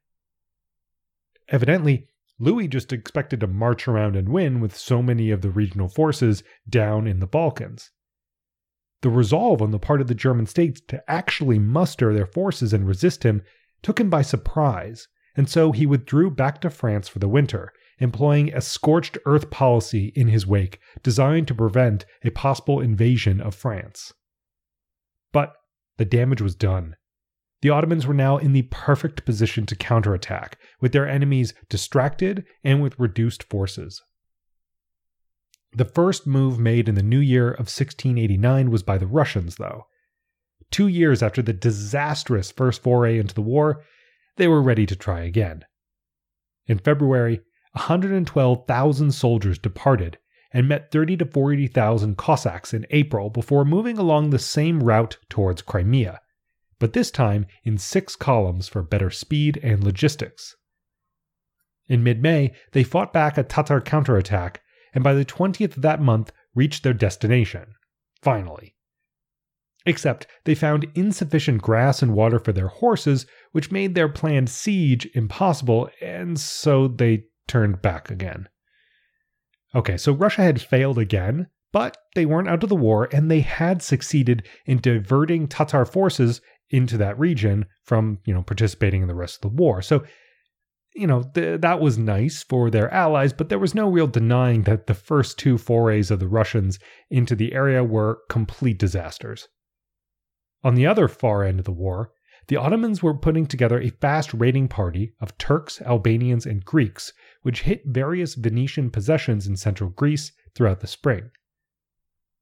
Evidently, 1.48 2.06
Louis 2.38 2.68
just 2.68 2.92
expected 2.92 3.40
to 3.40 3.46
march 3.46 3.86
around 3.86 4.16
and 4.16 4.28
win 4.28 4.60
with 4.60 4.76
so 4.76 5.02
many 5.02 5.30
of 5.30 5.40
the 5.42 5.50
regional 5.50 5.88
forces 5.88 6.42
down 6.68 7.06
in 7.06 7.20
the 7.20 7.26
Balkans. 7.26 7.90
The 9.02 9.10
resolve 9.10 9.60
on 9.60 9.70
the 9.70 9.78
part 9.78 10.00
of 10.00 10.08
the 10.08 10.14
German 10.14 10.46
states 10.46 10.80
to 10.88 11.02
actually 11.08 11.58
muster 11.58 12.12
their 12.12 12.26
forces 12.26 12.72
and 12.72 12.86
resist 12.86 13.22
him 13.22 13.42
took 13.82 14.00
him 14.00 14.08
by 14.08 14.22
surprise, 14.22 15.08
and 15.36 15.48
so 15.48 15.72
he 15.72 15.84
withdrew 15.84 16.30
back 16.30 16.60
to 16.62 16.70
France 16.70 17.06
for 17.06 17.18
the 17.18 17.28
winter, 17.28 17.72
employing 17.98 18.52
a 18.52 18.60
scorched 18.60 19.18
earth 19.26 19.50
policy 19.50 20.12
in 20.14 20.28
his 20.28 20.46
wake 20.46 20.78
designed 21.02 21.48
to 21.48 21.54
prevent 21.54 22.04
a 22.22 22.30
possible 22.30 22.80
invasion 22.80 23.40
of 23.40 23.54
France. 23.54 24.12
But 25.32 25.54
the 25.96 26.04
damage 26.04 26.40
was 26.40 26.54
done. 26.54 26.96
The 27.62 27.70
Ottomans 27.70 28.06
were 28.06 28.14
now 28.14 28.36
in 28.36 28.52
the 28.52 28.68
perfect 28.70 29.24
position 29.24 29.64
to 29.66 29.76
counterattack, 29.76 30.58
with 30.80 30.92
their 30.92 31.08
enemies 31.08 31.54
distracted 31.70 32.44
and 32.62 32.82
with 32.82 32.98
reduced 32.98 33.42
forces. 33.42 34.02
The 35.72 35.84
first 35.84 36.26
move 36.26 36.58
made 36.58 36.88
in 36.88 36.94
the 36.94 37.02
new 37.02 37.18
year 37.18 37.48
of 37.48 37.66
1689 37.66 38.70
was 38.70 38.82
by 38.82 38.98
the 38.98 39.06
Russians, 39.06 39.56
though. 39.56 39.86
Two 40.70 40.88
years 40.88 41.22
after 41.22 41.42
the 41.42 41.52
disastrous 41.52 42.52
first 42.52 42.82
foray 42.82 43.18
into 43.18 43.34
the 43.34 43.42
war, 43.42 43.82
they 44.36 44.46
were 44.46 44.62
ready 44.62 44.86
to 44.86 44.96
try 44.96 45.22
again. 45.22 45.64
In 46.66 46.78
February, 46.78 47.40
112,000 47.74 49.12
soldiers 49.12 49.58
departed 49.58 50.18
and 50.52 50.68
met 50.68 50.92
30 50.92 51.16
to 51.18 51.26
40,000 51.26 52.16
Cossacks 52.16 52.72
in 52.72 52.86
April 52.90 53.28
before 53.28 53.64
moving 53.64 53.98
along 53.98 54.30
the 54.30 54.38
same 54.38 54.82
route 54.82 55.18
towards 55.28 55.62
Crimea, 55.62 56.20
but 56.78 56.92
this 56.92 57.10
time 57.10 57.46
in 57.64 57.76
six 57.76 58.14
columns 58.14 58.68
for 58.68 58.82
better 58.82 59.10
speed 59.10 59.58
and 59.62 59.82
logistics. 59.82 60.54
In 61.88 62.04
mid 62.04 62.22
May, 62.22 62.52
they 62.72 62.84
fought 62.84 63.12
back 63.12 63.36
a 63.36 63.42
Tatar 63.42 63.80
counterattack, 63.80 64.62
and 64.94 65.02
by 65.02 65.12
the 65.12 65.24
20th 65.24 65.76
of 65.76 65.82
that 65.82 66.00
month 66.00 66.30
reached 66.54 66.84
their 66.84 66.94
destination. 66.94 67.74
Finally. 68.22 68.76
Except 69.84 70.26
they 70.44 70.54
found 70.54 70.86
insufficient 70.94 71.60
grass 71.60 72.00
and 72.00 72.14
water 72.14 72.38
for 72.38 72.52
their 72.52 72.68
horses, 72.68 73.26
which 73.50 73.72
made 73.72 73.94
their 73.94 74.08
planned 74.08 74.48
siege 74.48 75.06
impossible, 75.14 75.90
and 76.00 76.38
so 76.40 76.88
they 76.88 77.24
turned 77.46 77.82
back 77.82 78.10
again. 78.10 78.48
Okay, 79.74 79.96
so 79.96 80.12
Russia 80.12 80.42
had 80.42 80.60
failed 80.60 80.98
again, 80.98 81.48
but 81.72 81.96
they 82.14 82.24
weren't 82.26 82.48
out 82.48 82.62
of 82.62 82.68
the 82.68 82.76
war, 82.76 83.08
and 83.12 83.30
they 83.30 83.40
had 83.40 83.82
succeeded 83.82 84.46
in 84.66 84.80
diverting 84.80 85.48
Tatar 85.48 85.84
forces 85.84 86.40
into 86.70 86.96
that 86.98 87.18
region 87.18 87.66
from, 87.82 88.18
you 88.24 88.32
know, 88.32 88.42
participating 88.42 89.02
in 89.02 89.08
the 89.08 89.14
rest 89.14 89.36
of 89.36 89.40
the 89.42 89.56
war. 89.56 89.82
So, 89.82 90.04
you 90.94 91.06
know, 91.06 91.24
th- 91.34 91.60
that 91.60 91.80
was 91.80 91.98
nice 91.98 92.44
for 92.44 92.70
their 92.70 92.92
allies, 92.92 93.32
but 93.32 93.48
there 93.48 93.58
was 93.58 93.74
no 93.74 93.88
real 93.88 94.06
denying 94.06 94.62
that 94.62 94.86
the 94.86 94.94
first 94.94 95.38
two 95.38 95.58
forays 95.58 96.10
of 96.10 96.20
the 96.20 96.28
Russians 96.28 96.78
into 97.10 97.34
the 97.34 97.52
area 97.52 97.82
were 97.82 98.20
complete 98.30 98.78
disasters. 98.78 99.48
On 100.62 100.76
the 100.76 100.86
other 100.86 101.08
far 101.08 101.42
end 101.42 101.58
of 101.58 101.64
the 101.64 101.72
war, 101.72 102.12
the 102.48 102.56
Ottomans 102.56 103.02
were 103.02 103.14
putting 103.14 103.46
together 103.46 103.80
a 103.80 103.90
fast 103.90 104.34
raiding 104.34 104.68
party 104.68 105.14
of 105.20 105.36
Turks, 105.38 105.80
Albanians, 105.82 106.46
and 106.46 106.64
Greeks, 106.64 107.12
which 107.42 107.62
hit 107.62 107.82
various 107.86 108.34
Venetian 108.34 108.90
possessions 108.90 109.46
in 109.46 109.56
central 109.56 109.90
Greece 109.90 110.32
throughout 110.54 110.80
the 110.80 110.86
spring. 110.86 111.30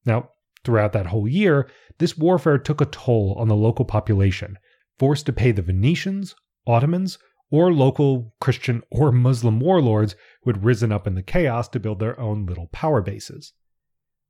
Now, 0.05 0.31
Throughout 0.65 0.93
that 0.93 1.07
whole 1.07 1.27
year, 1.27 1.69
this 1.99 2.17
warfare 2.17 2.59
took 2.59 2.81
a 2.81 2.87
toll 2.87 3.35
on 3.37 3.49
the 3.49 3.57
local 3.57 3.85
population, 3.85 4.59
forced 4.99 5.27
to 5.27 5.33
pay 5.33 5.51
the 5.51 5.63
Venetians, 5.63 6.37
Ottomans, 6.67 7.19
or 7.51 7.73
local 7.73 8.35
Christian 8.41 8.83
or 8.91 9.11
Muslim 9.11 9.59
warlords 9.59 10.15
who 10.43 10.51
had 10.51 10.65
risen 10.65 10.93
up 10.93 11.07
in 11.07 11.15
the 11.15 11.23
chaos 11.23 11.69
to 11.69 11.81
build 11.81 11.99
their 11.99 12.19
own 12.19 12.47
little 12.47 12.69
power 12.69 13.03
bases. 13.03 13.53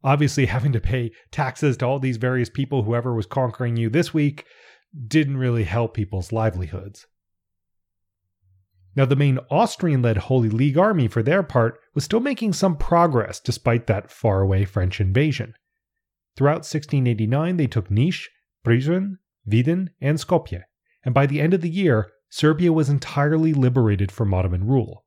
Obviously, 0.03 0.47
having 0.57 0.73
to 0.73 0.81
pay 0.81 1.13
taxes 1.31 1.77
to 1.79 1.87
all 1.87 1.99
these 1.99 2.17
various 2.17 2.49
people, 2.49 2.83
whoever 2.83 3.15
was 3.15 3.27
conquering 3.27 3.77
you 3.77 3.91
this 3.91 4.15
week, 4.15 4.47
didn't 5.07 5.37
really 5.37 5.65
help 5.65 5.95
people's 5.95 6.33
livelihoods. 6.33 7.07
Now, 8.95 9.07
the 9.07 9.17
main 9.17 9.39
Austrian 9.51 10.03
led 10.03 10.19
Holy 10.19 10.51
League 10.51 10.77
army, 10.77 11.09
for 11.09 11.23
their 11.23 11.43
part, 11.43 11.79
was 11.95 12.05
still 12.05 12.21
making 12.21 12.53
some 12.53 12.77
progress 12.77 13.41
despite 13.41 13.87
that 13.87 14.11
faraway 14.11 14.67
French 14.67 15.01
invasion. 15.01 15.55
Throughout 16.37 16.65
1689, 16.65 17.57
they 17.57 17.67
took 17.67 17.89
Niš, 17.89 18.27
Prizren, 18.65 19.17
Vidin, 19.49 19.89
and 20.01 20.19
Skopje, 20.19 20.63
and 21.05 21.15
by 21.15 21.27
the 21.27 21.41
end 21.41 21.55
of 21.55 21.63
the 21.63 21.71
year, 21.71 22.11
Serbia 22.29 22.73
was 22.73 22.89
entirely 22.89 23.53
liberated 23.53 24.13
from 24.13 24.33
Ottoman 24.33 24.67
rule. 24.67 25.05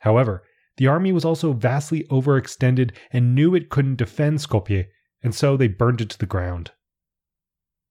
However, 0.00 0.44
the 0.76 0.86
army 0.86 1.12
was 1.12 1.24
also 1.24 1.52
vastly 1.52 2.04
overextended 2.10 2.92
and 3.12 3.34
knew 3.34 3.54
it 3.54 3.70
couldn't 3.70 3.96
defend 3.96 4.38
Skopje, 4.38 4.86
and 5.22 5.34
so 5.34 5.56
they 5.56 5.68
burned 5.68 6.00
it 6.00 6.10
to 6.10 6.18
the 6.18 6.26
ground. 6.26 6.72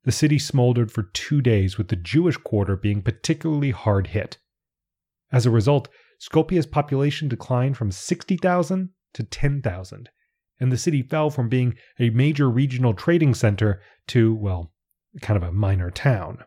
The 0.04 0.12
city 0.12 0.38
smoldered 0.38 0.92
for 0.92 1.04
two 1.04 1.42
days, 1.42 1.78
with 1.78 1.88
the 1.88 1.96
Jewish 1.96 2.38
quarter 2.38 2.76
being 2.76 3.02
particularly 3.02 3.72
hard 3.72 4.08
hit. 4.08 4.38
As 5.32 5.46
a 5.46 5.52
result, 5.52 5.88
Skopje's 6.20 6.66
population 6.66 7.28
declined 7.28 7.78
from 7.78 7.92
60,000 7.92 8.90
to 9.14 9.24
10,000, 9.24 10.10
and 10.60 10.72
the 10.72 10.78
city 10.78 11.02
fell 11.02 11.30
from 11.30 11.50
being 11.50 11.76
a 12.00 12.10
major 12.10 12.50
regional 12.50 12.94
trading 12.94 13.34
center 13.34 13.82
to, 14.08 14.36
well, 14.36 14.74
kind 15.22 15.38
of 15.38 15.44
a 15.44 15.52
minor 15.52 15.90
town. 15.90 16.44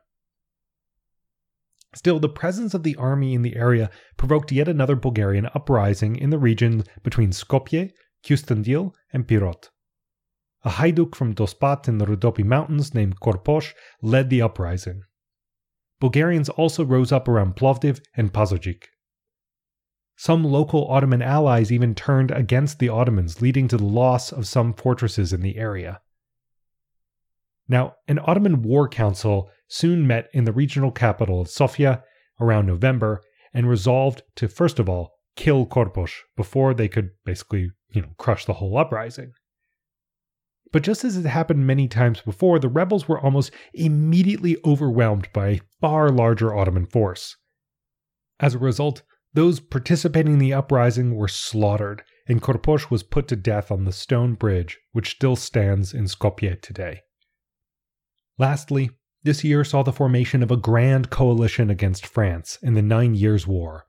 Still, 1.95 2.19
the 2.19 2.29
presence 2.29 2.75
of 2.75 2.83
the 2.83 2.97
army 2.97 3.33
in 3.33 3.41
the 3.41 3.57
area 3.57 3.91
provoked 4.19 4.53
yet 4.53 4.69
another 4.69 4.97
Bulgarian 4.97 5.47
uprising 5.55 6.17
in 6.17 6.29
the 6.29 6.39
region 6.39 6.85
between 7.03 7.31
Skopje, 7.31 7.91
Kyustendil, 8.23 8.93
and 9.13 9.27
Pirot. 9.27 9.71
A 10.67 10.69
Hajduk 10.69 11.15
from 11.15 11.33
Dospat 11.33 11.87
in 11.87 11.99
the 11.99 12.07
Rhodope 12.07 12.45
Mountains 12.45 12.93
named 12.93 13.21
Karposh 13.21 13.73
led 14.03 14.31
the 14.31 14.43
uprising. 14.43 15.05
Bulgarians 16.01 16.49
also 16.49 16.85
rose 16.85 17.13
up 17.13 17.29
around 17.29 17.55
Plovdiv 17.55 18.01
and 18.17 18.33
Pazardzhik. 18.33 18.87
Some 20.17 20.43
local 20.43 20.89
Ottoman 20.91 21.23
allies 21.23 21.71
even 21.71 21.95
turned 21.95 22.33
against 22.33 22.81
the 22.81 22.89
Ottomans, 22.89 23.41
leading 23.41 23.69
to 23.69 23.77
the 23.77 23.85
loss 23.85 24.33
of 24.33 24.49
some 24.49 24.75
fortresses 24.75 25.33
in 25.33 25.41
the 25.41 25.57
area. 25.57 26.01
Now, 27.69 27.95
an 28.09 28.19
Ottoman 28.19 28.63
war 28.63 28.89
council 28.89 29.49
soon 29.69 30.05
met 30.05 30.29
in 30.33 30.47
the 30.47 30.53
regional 30.53 30.91
capital 30.91 31.41
of 31.41 31.49
Sofia 31.49 32.03
around 32.41 32.67
November 32.67 33.23
and 33.55 33.69
resolved 33.69 34.25
to, 34.35 34.49
first 34.49 34.81
of 34.81 34.89
all, 34.89 35.13
kill 35.37 35.65
Karposh 35.65 36.23
before 36.37 36.75
they 36.75 36.89
could 36.89 37.11
basically, 37.25 37.71
you 37.91 38.03
know, 38.03 38.15
crush 38.19 38.47
the 38.47 38.55
whole 38.55 38.77
uprising. 38.77 39.31
But 40.73 40.83
just 40.83 41.05
as 41.05 41.17
it 41.17 41.27
happened 41.27 41.67
many 41.67 41.89
times 41.89 42.21
before, 42.21 42.59
the 42.59 42.69
rebels 42.69 43.09
were 43.09 43.21
almost 43.21 43.53
immediately 43.73 44.57
overwhelmed 44.65 45.29
by 45.33 45.49
a 45.49 45.61
far 45.81 46.11
larger 46.11 46.55
Ottoman 46.55 46.87
force. 46.87 47.37
As 48.41 48.55
a 48.55 48.59
result, 48.59 49.03
those 49.33 49.61
participating 49.61 50.35
in 50.35 50.39
the 50.39 50.53
uprising 50.53 51.15
were 51.15 51.29
slaughtered, 51.29 52.03
and 52.27 52.43
Karposh 52.43 52.91
was 52.91 53.03
put 53.03 53.29
to 53.29 53.37
death 53.37 53.71
on 53.71 53.85
the 53.85 53.93
stone 53.93 54.35
bridge, 54.35 54.79
which 54.93 55.11
still 55.11 55.37
stands 55.37 55.95
in 55.95 56.05
Skopje 56.05 56.61
today. 56.61 57.03
Lastly, 58.39 58.91
this 59.23 59.45
year 59.45 59.65
saw 59.65 59.83
the 59.83 59.93
formation 59.93 60.43
of 60.43 60.51
a 60.51 60.57
grand 60.57 61.11
coalition 61.11 61.71
against 61.71 62.07
France 62.07 62.59
in 62.63 62.75
the 62.75 62.83
Nine 62.83 63.15
Years' 63.15 63.47
War. 63.47 63.87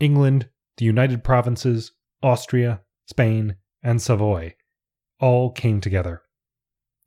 England, 0.00 0.48
the 0.76 0.84
United 0.84 1.22
Provinces, 1.22 1.92
Austria, 2.22 2.82
Spain, 3.06 3.56
and 3.82 4.00
Savoy 4.00 4.54
all 5.20 5.50
came 5.50 5.80
together. 5.80 6.22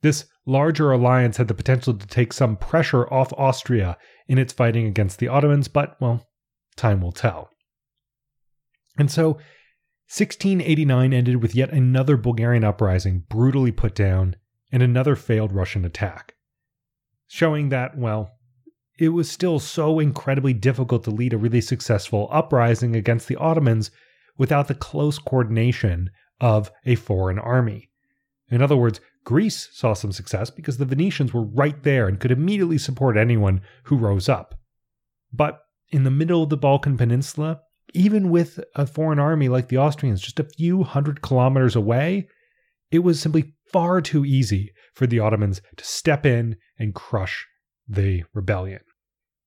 This 0.02 0.26
larger 0.46 0.92
alliance 0.92 1.36
had 1.36 1.48
the 1.48 1.54
potential 1.54 1.94
to 1.94 2.06
take 2.06 2.32
some 2.32 2.56
pressure 2.56 3.12
off 3.12 3.32
Austria 3.36 3.98
in 4.28 4.38
its 4.38 4.52
fighting 4.52 4.86
against 4.86 5.18
the 5.18 5.28
Ottomans, 5.28 5.68
but, 5.68 5.96
well, 6.00 6.26
Time 6.76 7.00
will 7.00 7.12
tell. 7.12 7.50
And 8.96 9.10
so, 9.10 9.32
1689 10.10 11.12
ended 11.12 11.42
with 11.42 11.54
yet 11.54 11.70
another 11.70 12.16
Bulgarian 12.16 12.64
uprising 12.64 13.24
brutally 13.28 13.72
put 13.72 13.94
down 13.94 14.36
and 14.72 14.82
another 14.82 15.16
failed 15.16 15.52
Russian 15.52 15.84
attack. 15.84 16.34
showing 17.28 17.68
that, 17.68 17.96
well, 17.96 18.32
it 18.98 19.10
was 19.10 19.30
still 19.30 19.60
so 19.60 20.00
incredibly 20.00 20.52
difficult 20.52 21.04
to 21.04 21.10
lead 21.10 21.32
a 21.32 21.38
really 21.38 21.60
successful 21.60 22.28
uprising 22.32 22.96
against 22.96 23.28
the 23.28 23.36
Ottomans 23.36 23.90
without 24.36 24.66
the 24.66 24.74
close 24.74 25.18
coordination 25.18 26.10
of 26.40 26.72
a 26.84 26.94
foreign 26.94 27.38
army. 27.38 27.87
In 28.50 28.62
other 28.62 28.76
words, 28.76 29.00
Greece 29.24 29.68
saw 29.72 29.92
some 29.92 30.12
success 30.12 30.50
because 30.50 30.78
the 30.78 30.84
Venetians 30.84 31.34
were 31.34 31.44
right 31.44 31.82
there 31.82 32.08
and 32.08 32.18
could 32.18 32.30
immediately 32.30 32.78
support 32.78 33.16
anyone 33.16 33.60
who 33.84 33.96
rose 33.96 34.28
up. 34.28 34.54
But 35.32 35.60
in 35.90 36.04
the 36.04 36.10
middle 36.10 36.42
of 36.42 36.48
the 36.48 36.56
Balkan 36.56 36.96
Peninsula, 36.96 37.60
even 37.94 38.30
with 38.30 38.60
a 38.74 38.86
foreign 38.86 39.18
army 39.18 39.48
like 39.48 39.68
the 39.68 39.78
Austrians 39.78 40.20
just 40.20 40.40
a 40.40 40.44
few 40.44 40.82
hundred 40.82 41.22
kilometers 41.22 41.76
away, 41.76 42.28
it 42.90 43.00
was 43.00 43.20
simply 43.20 43.54
far 43.70 44.00
too 44.00 44.24
easy 44.24 44.72
for 44.94 45.06
the 45.06 45.20
Ottomans 45.20 45.60
to 45.76 45.84
step 45.84 46.24
in 46.24 46.56
and 46.78 46.94
crush 46.94 47.46
the 47.86 48.24
rebellion. 48.34 48.80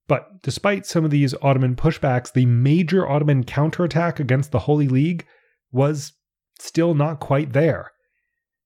But 0.07 0.41
despite 0.41 0.85
some 0.85 1.05
of 1.05 1.11
these 1.11 1.33
Ottoman 1.41 1.75
pushbacks, 1.75 2.33
the 2.33 2.45
major 2.45 3.07
Ottoman 3.07 3.43
counterattack 3.43 4.19
against 4.19 4.51
the 4.51 4.59
Holy 4.59 4.87
League 4.87 5.25
was 5.71 6.13
still 6.59 6.93
not 6.93 7.19
quite 7.19 7.53
there. 7.53 7.91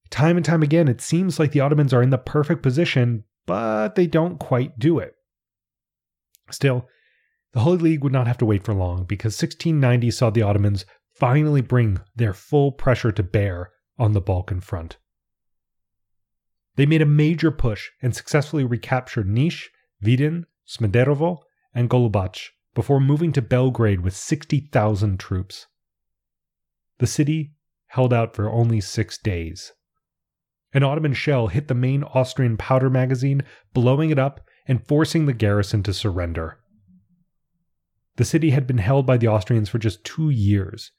Time 0.10 0.38
and 0.38 0.46
time 0.46 0.64
again, 0.64 0.88
it 0.88 1.02
seems 1.02 1.40
like 1.40 1.52
the 1.52 1.60
Ottomans 1.60 1.94
are 1.94 2.04
in 2.04 2.10
the 2.10 2.18
perfect 2.18 2.62
position, 2.62 3.24
but 3.46 3.96
they 3.96 4.08
don't 4.08 4.40
quite 4.40 4.80
do 4.80 5.00
it. 5.00 5.16
Still, 6.52 6.88
the 7.54 7.62
Holy 7.62 7.78
League 7.78 8.04
would 8.04 8.14
not 8.14 8.28
have 8.28 8.38
to 8.40 8.46
wait 8.46 8.64
for 8.64 8.74
long 8.74 9.06
because 9.06 9.34
1690 9.34 10.12
saw 10.12 10.30
the 10.30 10.42
Ottomans 10.42 10.86
finally 11.14 11.62
bring 11.62 12.00
their 12.16 12.34
full 12.34 12.72
pressure 12.72 13.12
to 13.12 13.24
bear 13.24 13.72
on 13.98 14.12
the 14.12 14.22
Balkan 14.22 14.62
front. 14.62 14.98
They 16.76 16.86
made 16.86 17.02
a 17.02 17.06
major 17.06 17.52
push 17.52 17.90
and 18.02 18.14
successfully 18.16 18.66
recaptured 18.66 19.28
Niš, 19.28 19.68
Vidin, 20.04 20.44
Smederevo, 20.68 21.40
and 21.74 21.90
Golubac 21.90 22.50
before 22.74 23.00
moving 23.00 23.32
to 23.32 23.42
Belgrade 23.42 24.02
with 24.02 24.16
60,000 24.16 25.18
troops. 25.18 25.68
The 27.00 27.08
city 27.08 27.54
held 27.88 28.14
out 28.14 28.36
for 28.36 28.50
only 28.50 28.82
six 28.82 29.18
days. 29.18 29.72
An 30.76 30.84
Ottoman 30.84 31.14
shell 31.14 31.48
hit 31.48 31.70
the 31.70 31.74
main 31.74 32.04
Austrian 32.04 32.58
powder 32.58 32.90
magazine, 32.90 33.44
blowing 33.74 34.10
it 34.10 34.20
up 34.20 34.46
and 34.68 34.86
forcing 34.86 35.26
the 35.26 35.32
garrison 35.32 35.82
to 35.84 35.94
surrender. 35.94 36.60
The 38.18 38.26
city 38.26 38.50
had 38.50 38.68
been 38.68 38.80
held 38.80 39.06
by 39.06 39.16
the 39.16 39.30
Austrians 39.30 39.70
for 39.70 39.80
just 39.80 40.04
two 40.04 40.30
years, 40.30 40.92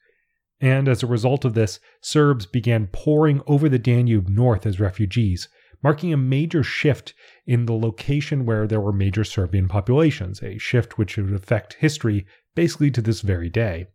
and 0.59 0.87
as 0.87 1.03
a 1.03 1.07
result 1.07 1.45
of 1.45 1.53
this, 1.53 1.79
Serbs 2.01 2.47
began 2.47 2.87
pouring 2.87 3.43
over 3.45 3.69
the 3.69 3.77
Danube 3.77 4.29
north 4.29 4.65
as 4.65 4.79
refugees, 4.79 5.47
marking 5.83 6.11
a 6.11 6.17
major 6.17 6.63
shift 6.63 7.13
in 7.45 7.67
the 7.67 7.77
location 7.77 8.47
where 8.47 8.65
there 8.65 8.81
were 8.81 8.91
major 8.91 9.23
Serbian 9.23 9.67
populations, 9.67 10.41
a 10.41 10.57
shift 10.57 10.97
which 10.97 11.17
would 11.17 11.31
affect 11.31 11.73
history 11.75 12.25
basically 12.55 12.89
to 12.89 13.01
this 13.01 13.21
very 13.21 13.49
day. 13.49 13.85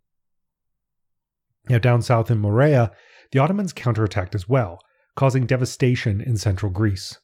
Now, 1.68 1.78
down 1.78 2.02
south 2.02 2.30
in 2.30 2.38
Morea, 2.38 2.92
the 3.32 3.40
Ottomans 3.40 3.72
counterattacked 3.72 4.36
as 4.36 4.48
well, 4.48 4.78
causing 5.16 5.46
devastation 5.46 6.20
in 6.20 6.36
central 6.36 6.70
Greece. 6.72 7.18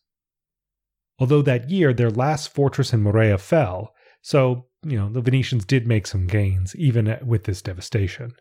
Although 1.19 1.43
that 1.43 1.71
year 1.71 1.93
their 1.93 2.11
last 2.11 2.53
fortress 2.53 2.93
in 2.93 3.03
Morea 3.03 3.39
fell, 3.39 3.95
so 4.23 4.67
you 4.85 4.97
know, 4.97 5.11
the 5.11 5.21
Venetians 5.21 5.65
did 5.65 5.87
make 5.87 6.07
some 6.07 6.27
gains, 6.27 6.75
even 6.77 7.19
with 7.25 7.45
this 7.45 7.63
devastation. 7.63 8.33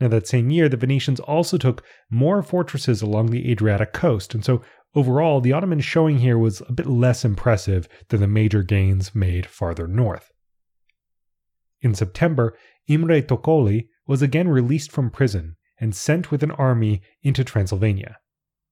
Now, 0.00 0.08
that 0.08 0.26
same 0.26 0.50
year, 0.50 0.68
the 0.68 0.78
Venetians 0.78 1.20
also 1.20 1.58
took 1.58 1.84
more 2.10 2.42
fortresses 2.42 3.02
along 3.02 3.26
the 3.26 3.50
Adriatic 3.50 3.92
coast, 3.92 4.32
and 4.32 4.42
so 4.42 4.62
overall, 4.94 5.42
the 5.42 5.52
Ottoman 5.52 5.80
showing 5.80 6.20
here 6.20 6.38
was 6.38 6.62
a 6.62 6.72
bit 6.72 6.86
less 6.86 7.22
impressive 7.22 7.86
than 8.08 8.20
the 8.20 8.26
major 8.26 8.62
gains 8.62 9.14
made 9.14 9.44
farther 9.44 9.86
north. 9.86 10.32
In 11.82 11.94
September, 11.94 12.56
Imre 12.88 13.20
Tokoli 13.20 13.88
was 14.06 14.22
again 14.22 14.48
released 14.48 14.90
from 14.90 15.10
prison 15.10 15.56
and 15.80 15.94
sent 15.94 16.30
with 16.30 16.42
an 16.42 16.50
army 16.52 17.02
into 17.22 17.42
Transylvania. 17.42 18.18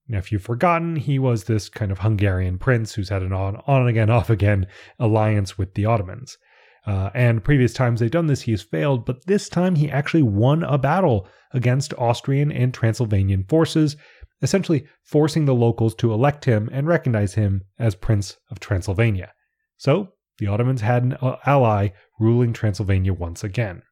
Now, 0.07 0.19
if 0.19 0.33
you've 0.33 0.43
forgotten, 0.43 0.97
he 0.97 1.19
was 1.19 1.45
this 1.45 1.69
kind 1.69 1.93
of 1.93 1.99
Hungarian 1.99 2.59
prince 2.59 2.95
who's 2.95 3.11
had 3.11 3.23
an 3.23 3.33
on, 3.33 3.63
on 3.67 3.87
again, 3.87 4.11
off 4.19 4.31
again 4.31 4.67
alliance 4.99 5.59
with 5.59 5.75
the 5.75 5.85
Ottomans. 5.85 6.39
Uh, 6.87 7.11
and 7.15 7.45
previous 7.45 7.75
times 7.75 8.01
they've 8.01 8.11
done 8.11 8.29
this, 8.29 8.43
he 8.43 8.53
has 8.53 8.63
failed, 8.63 9.05
but 9.05 9.27
this 9.27 9.49
time 9.49 9.75
he 9.75 9.91
actually 9.91 10.23
won 10.23 10.63
a 10.63 10.79
battle 10.79 11.29
against 11.53 11.93
Austrian 11.99 12.51
and 12.51 12.73
Transylvanian 12.73 13.45
forces, 13.45 13.97
essentially 14.41 14.87
forcing 15.03 15.45
the 15.45 15.55
locals 15.55 15.95
to 15.97 16.13
elect 16.13 16.47
him 16.47 16.69
and 16.73 16.87
recognize 16.87 17.35
him 17.35 17.63
as 17.79 17.95
Prince 17.95 18.39
of 18.51 18.61
Transylvania. 18.61 19.33
So 19.77 20.13
the 20.39 20.47
Ottomans 20.47 20.81
had 20.81 21.03
an 21.03 21.13
uh, 21.15 21.37
ally 21.45 21.89
ruling 22.19 22.53
Transylvania 22.53 23.13
once 23.13 23.45
again. 23.45 23.83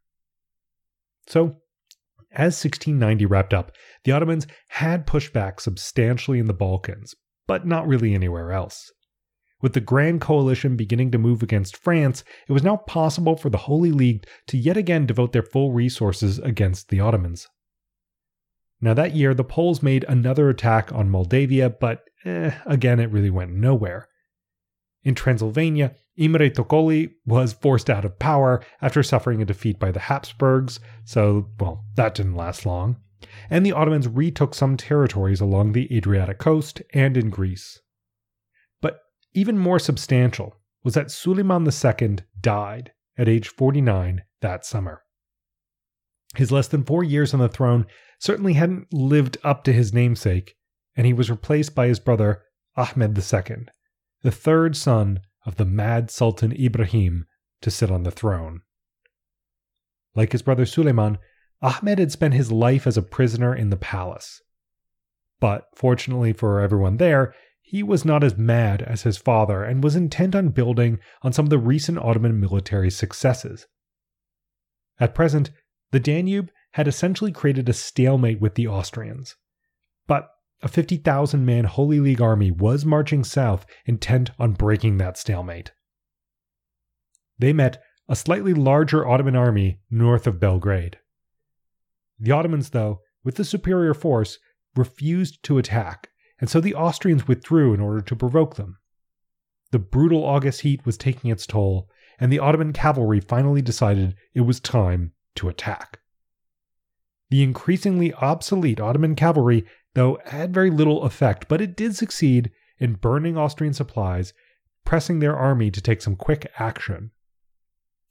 So 1.26 1.57
as 2.37 2.62
1690 2.62 3.27
wrapped 3.27 3.55
up, 3.55 3.72
the 4.05 4.12
Ottomans 4.12 4.46
had 4.68 5.07
pushed 5.07 5.33
back 5.33 5.61
substantially 5.61 6.38
in 6.38 6.46
the 6.46 6.55
Balkans, 6.55 7.14
but 7.46 7.66
not 7.66 7.88
really 7.88 8.14
anywhere 8.14 8.53
else. 8.53 8.90
With 9.62 9.72
the 9.72 9.81
Grand 9.81 10.20
Coalition 10.20 10.77
beginning 10.77 11.11
to 11.12 11.18
move 11.18 11.42
against 11.42 11.79
France, 11.79 12.22
it 12.46 12.53
was 12.53 12.62
now 12.62 12.77
possible 12.77 13.37
for 13.37 13.49
the 13.49 13.57
Holy 13.57 13.90
League 13.90 14.27
to 14.49 14.59
yet 14.59 14.77
again 14.77 15.07
devote 15.07 15.33
their 15.33 15.42
full 15.42 15.72
resources 15.72 16.38
against 16.38 16.90
the 16.90 17.01
Ottomans. 17.01 17.49
Now, 18.81 18.92
that 18.92 19.16
year, 19.16 19.33
the 19.33 19.42
Poles 19.42 19.83
made 19.83 20.05
another 20.07 20.51
attack 20.51 20.92
on 20.92 21.09
Moldavia, 21.09 21.70
but 21.70 22.03
eh, 22.27 22.53
again, 22.66 23.01
it 23.01 23.11
really 23.11 23.31
went 23.31 23.53
nowhere. 23.53 24.09
In 25.07 25.14
Transylvania, 25.14 25.95
Imre 26.16 26.51
Tokoli 26.51 27.12
was 27.25 27.53
forced 27.53 27.88
out 27.88 28.05
of 28.05 28.19
power 28.19 28.61
after 28.83 29.05
suffering 29.05 29.40
a 29.40 29.45
defeat 29.45 29.79
by 29.79 29.92
the 29.92 30.01
Habsburgs, 30.01 30.81
so, 31.05 31.49
well, 31.61 31.85
that 31.95 32.16
didn't 32.16 32.35
last 32.35 32.66
long. 32.66 32.97
And 33.49 33.64
the 33.64 33.71
Ottomans 33.71 34.09
retook 34.09 34.53
some 34.53 34.77
territories 34.77 35.40
along 35.40 35.73
the 35.73 35.97
Adriatic 35.97 36.38
coast 36.38 36.83
and 36.92 37.16
in 37.16 37.31
Greece. 37.31 37.79
But 38.81 38.99
even 39.33 39.57
more 39.57 39.79
substantial 39.79 40.57
was 40.83 40.95
that 40.95 41.12
Suleiman 41.12 41.64
II 41.64 42.19
died 42.40 42.90
at 43.16 43.29
age 43.29 43.47
49 43.47 44.25
that 44.40 44.66
summer. 44.66 45.03
His 46.35 46.51
less 46.51 46.66
than 46.66 46.83
four 46.83 47.05
years 47.05 47.33
on 47.33 47.38
the 47.38 47.49
throne 47.49 47.87
certainly 48.19 48.55
hadn't 48.55 48.92
lived 48.92 49.38
up 49.45 49.62
to 49.64 49.73
his 49.73 49.95
namesake, 49.95 50.57
and 50.97 51.07
he 51.07 51.12
was 51.12 51.31
replaced 51.31 51.77
by 51.77 51.87
his 51.87 52.01
brother 52.01 52.42
Ahmed 52.77 53.16
II, 53.16 53.66
the 54.26 54.32
third 54.32 54.76
son 54.76 55.20
of 55.44 55.54
the 55.54 55.64
mad 55.64 56.10
Sultan 56.10 56.50
Ibrahim 56.50 57.26
to 57.60 57.70
sit 57.70 57.92
on 57.92 58.02
the 58.02 58.10
throne. 58.10 58.62
Like 60.16 60.32
his 60.32 60.42
brother 60.42 60.66
Suleiman, 60.66 61.18
Ahmed 61.62 62.00
had 62.00 62.10
spent 62.10 62.34
his 62.34 62.50
life 62.50 62.88
as 62.88 62.96
a 62.96 63.02
prisoner 63.02 63.54
in 63.54 63.70
the 63.70 63.76
palace. 63.76 64.42
But 65.38 65.66
fortunately 65.76 66.32
for 66.32 66.60
everyone 66.60 66.96
there, 66.96 67.36
he 67.62 67.84
was 67.84 68.04
not 68.04 68.24
as 68.24 68.36
mad 68.36 68.82
as 68.82 69.02
his 69.02 69.16
father 69.16 69.62
and 69.62 69.84
was 69.84 69.94
intent 69.94 70.34
on 70.34 70.48
building 70.48 70.98
on 71.22 71.32
some 71.32 71.46
of 71.46 71.50
the 71.50 71.58
recent 71.58 71.96
Ottoman 71.96 72.40
military 72.40 72.90
successes. 72.90 73.68
At 74.98 75.14
present, 75.14 75.52
the 75.92 76.00
Danube 76.00 76.50
had 76.72 76.88
essentially 76.88 77.30
created 77.30 77.68
a 77.68 77.72
stalemate 77.72 78.40
with 78.40 78.56
the 78.56 78.66
Austrians. 78.66 79.36
A 80.62 80.69
50,000 80.69 81.45
man 81.45 81.64
Holy 81.64 82.01
League 82.01 82.21
army 82.21 82.51
was 82.51 82.85
marching 82.85 83.25
south, 83.25 83.66
intent 83.85 84.31
on 84.38 84.53
breaking 84.53 84.97
that 84.99 85.19
stalemate. 85.19 85.73
They 87.38 87.53
met 87.53 87.83
a 88.09 88.16
slightly 88.16 88.55
larger 88.55 89.07
Ottoman 89.07 89.37
army 89.37 89.81
north 89.90 90.27
of 90.27 90.40
Belgrade. 90.40 90.99
The 92.19 92.33
Ottomans, 92.33 92.71
though, 92.71 93.01
with 93.23 93.35
the 93.35 93.45
superior 93.45 93.92
force, 93.92 94.38
refused 94.75 95.42
to 95.42 95.59
attack, 95.59 96.11
and 96.40 96.49
so 96.49 96.61
the 96.61 96.75
Austrians 96.75 97.29
withdrew 97.29 97.75
in 97.75 97.81
order 97.81 98.01
to 98.01 98.16
provoke 98.16 98.57
them. 98.57 98.79
The 99.73 99.79
brutal 99.79 100.25
August 100.25 100.62
heat 100.62 100.87
was 100.87 100.97
taking 100.97 101.31
its 101.31 101.47
toll, 101.47 101.90
and 102.19 102.33
the 102.33 102.38
Ottoman 102.38 102.73
cavalry 102.73 103.21
finally 103.21 103.61
decided 103.61 104.14
it 104.33 104.42
was 104.42 104.61
time 104.61 105.12
to 105.35 105.49
attack. 105.49 106.01
The 107.29 107.42
increasingly 107.42 108.14
obsolete 108.14 108.81
Ottoman 108.81 109.16
cavalry 109.16 109.66
though 109.96 110.18
had 110.26 110.52
very 110.52 110.70
little 110.70 111.04
effect, 111.04 111.48
but 111.48 111.62
it 111.62 111.74
did 111.74 111.96
succeed 111.96 112.50
in 112.78 112.92
burning 112.92 113.38
Austrian 113.38 113.72
supplies, 113.72 114.35
pressing 114.85 115.18
their 115.20 115.35
army 115.35 115.70
to 115.70 115.80
take 115.80 116.02
some 116.02 116.14
quick 116.14 116.52
action. 116.59 117.11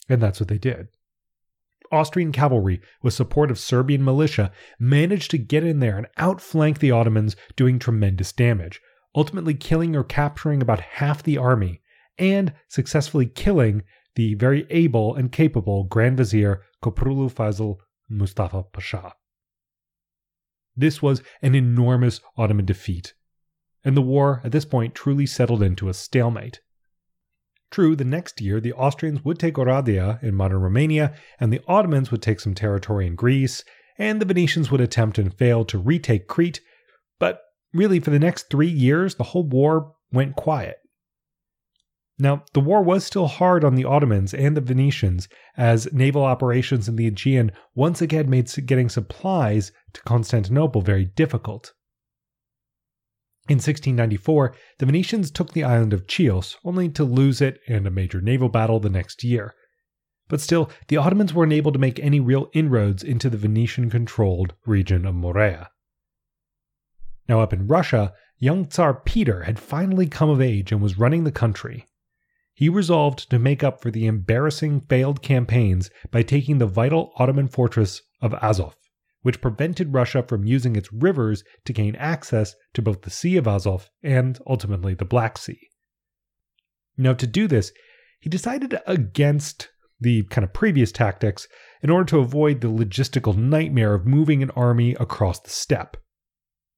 And 0.10 0.20
that's 0.20 0.40
what 0.40 0.50
they 0.50 0.58
did. 0.58 0.88
Austrian 1.92 2.32
cavalry, 2.32 2.82
with 3.04 3.14
support 3.14 3.52
of 3.52 3.60
Serbian 3.60 4.04
militia, 4.04 4.52
managed 4.80 5.30
to 5.30 5.38
get 5.38 5.64
in 5.64 5.80
there 5.80 5.96
and 5.96 6.08
outflank 6.18 6.80
the 6.80 6.90
Ottomans, 6.90 7.36
doing 7.56 7.78
tremendous 7.78 8.32
damage, 8.32 8.82
ultimately 9.16 9.54
killing 9.54 9.96
or 9.96 10.04
capturing 10.04 10.64
about 10.64 10.82
half 10.82 11.22
the 11.22 11.38
army, 11.38 11.82
and 12.18 12.52
successfully 12.68 13.28
killing 13.28 13.84
the 14.16 14.34
very 14.34 14.66
able 14.72 15.14
and 15.14 15.32
capable 15.32 15.84
Grand 15.84 16.18
Vizier 16.18 16.64
Koprulu 16.84 17.32
Fazl 17.32 17.78
Mustafa 18.10 18.64
Pasha. 18.74 19.14
This 20.76 21.02
was 21.02 21.22
an 21.42 21.56
enormous 21.56 22.20
Ottoman 22.38 22.66
defeat, 22.66 23.14
and 23.84 23.96
the 23.96 24.02
war 24.02 24.42
at 24.44 24.52
this 24.52 24.66
point 24.66 24.96
truly 24.96 25.26
settled 25.26 25.64
into 25.64 25.90
a 25.90 25.94
stalemate. 25.94 26.62
True, 27.72 27.96
the 27.96 28.06
next 28.06 28.42
year 28.42 28.60
the 28.60 28.74
Austrians 28.74 29.24
would 29.26 29.40
take 29.40 29.56
Oradea 29.56 30.22
in 30.24 30.36
modern 30.36 30.62
Romania, 30.62 31.16
and 31.40 31.52
the 31.52 31.62
Ottomans 31.68 32.12
would 32.12 32.22
take 32.22 32.40
some 32.40 32.54
territory 32.54 33.08
in 33.08 33.16
Greece, 33.16 33.64
and 33.98 34.22
the 34.22 34.26
Venetians 34.26 34.70
would 34.72 34.82
attempt 34.82 35.18
and 35.18 35.34
fail 35.34 35.66
to 35.66 35.78
retake 35.78 36.28
Crete, 36.28 36.62
but 37.20 37.42
really 37.74 38.00
for 38.00 38.12
the 38.12 38.20
next 38.20 38.50
three 38.50 38.70
years 38.70 39.16
the 39.16 39.24
whole 39.24 39.44
war 39.44 39.94
went 40.12 40.36
quiet. 40.36 40.78
Now, 42.18 42.46
the 42.54 42.62
war 42.62 42.82
was 42.82 43.06
still 43.06 43.28
hard 43.28 43.66
on 43.66 43.76
the 43.76 43.84
Ottomans 43.84 44.34
and 44.34 44.56
the 44.56 44.62
Venetians, 44.62 45.28
as 45.58 45.92
naval 45.92 46.24
operations 46.24 46.88
in 46.88 46.96
the 46.96 47.08
Aegean 47.08 47.52
once 47.74 48.02
again 48.02 48.30
made 48.30 48.50
getting 48.66 48.88
supplies 48.88 49.74
to 49.94 50.02
Constantinople 50.04 50.82
very 50.82 51.06
difficult. 51.06 51.74
In 53.50 53.58
1694, 53.58 54.56
the 54.80 54.86
Venetians 54.86 55.30
took 55.30 55.52
the 55.52 55.66
island 55.66 55.92
of 55.92 56.08
Chios, 56.08 56.58
only 56.64 56.88
to 56.90 57.04
lose 57.04 57.42
it 57.42 57.60
in 57.68 57.86
a 57.86 57.92
major 57.92 58.22
naval 58.22 58.50
battle 58.50 58.80
the 58.80 58.90
next 58.90 59.24
year. 59.24 59.54
But 60.30 60.42
still, 60.42 60.72
the 60.88 60.98
Ottomans 60.98 61.34
were 61.34 61.44
unable 61.44 61.72
to 61.74 61.80
make 61.80 62.00
any 62.00 62.20
real 62.20 62.50
inroads 62.54 63.04
into 63.04 63.30
the 63.30 63.38
Venetian 63.38 63.90
controlled 63.90 64.56
region 64.66 65.06
of 65.06 65.16
Morea. 65.16 65.70
Now, 67.28 67.42
up 67.42 67.54
in 67.54 67.68
Russia, 67.68 68.14
young 68.38 68.68
Tsar 68.68 68.94
Peter 68.94 69.44
had 69.44 69.60
finally 69.60 70.08
come 70.08 70.30
of 70.30 70.42
age 70.42 70.72
and 70.72 70.82
was 70.82 70.98
running 70.98 71.26
the 71.26 71.32
country. 71.32 71.86
He 72.56 72.70
resolved 72.70 73.30
to 73.30 73.38
make 73.38 73.64
up 73.64 73.82
for 73.82 73.92
the 73.92 74.08
embarrassing 74.08 74.82
failed 74.82 75.22
campaigns 75.22 75.92
by 76.10 76.24
taking 76.24 76.58
the 76.58 76.66
vital 76.66 77.12
Ottoman 77.18 77.48
fortress 77.48 78.02
of 78.22 78.34
Azov 78.42 78.76
which 79.26 79.42
prevented 79.42 79.92
Russia 79.92 80.22
from 80.22 80.46
using 80.46 80.76
its 80.76 80.94
rivers 80.94 81.44
to 81.66 81.74
gain 81.74 81.96
access 81.96 82.54
to 82.76 82.82
both 82.84 83.02
the 83.02 83.10
Sea 83.10 83.38
of 83.38 83.48
Azov 83.48 83.90
and 84.04 84.38
ultimately 84.46 84.94
the 84.94 85.04
Black 85.04 85.40
Sea. 85.40 85.72
Now, 86.96 87.14
to 87.14 87.26
do 87.26 87.48
this, 87.48 87.72
he 88.20 88.30
decided 88.30 88.78
against 88.86 89.70
the 90.00 90.26
kind 90.26 90.46
of 90.46 90.54
previous 90.54 90.92
tactics 90.92 91.48
in 91.82 91.90
order 91.90 92.06
to 92.06 92.20
avoid 92.20 92.62
the 92.62 92.68
logistical 92.68 93.36
nightmare 93.36 93.96
of 93.96 94.06
moving 94.06 94.44
an 94.44 94.52
army 94.52 94.94
across 95.00 95.40
the 95.40 95.50
steppe. 95.50 95.98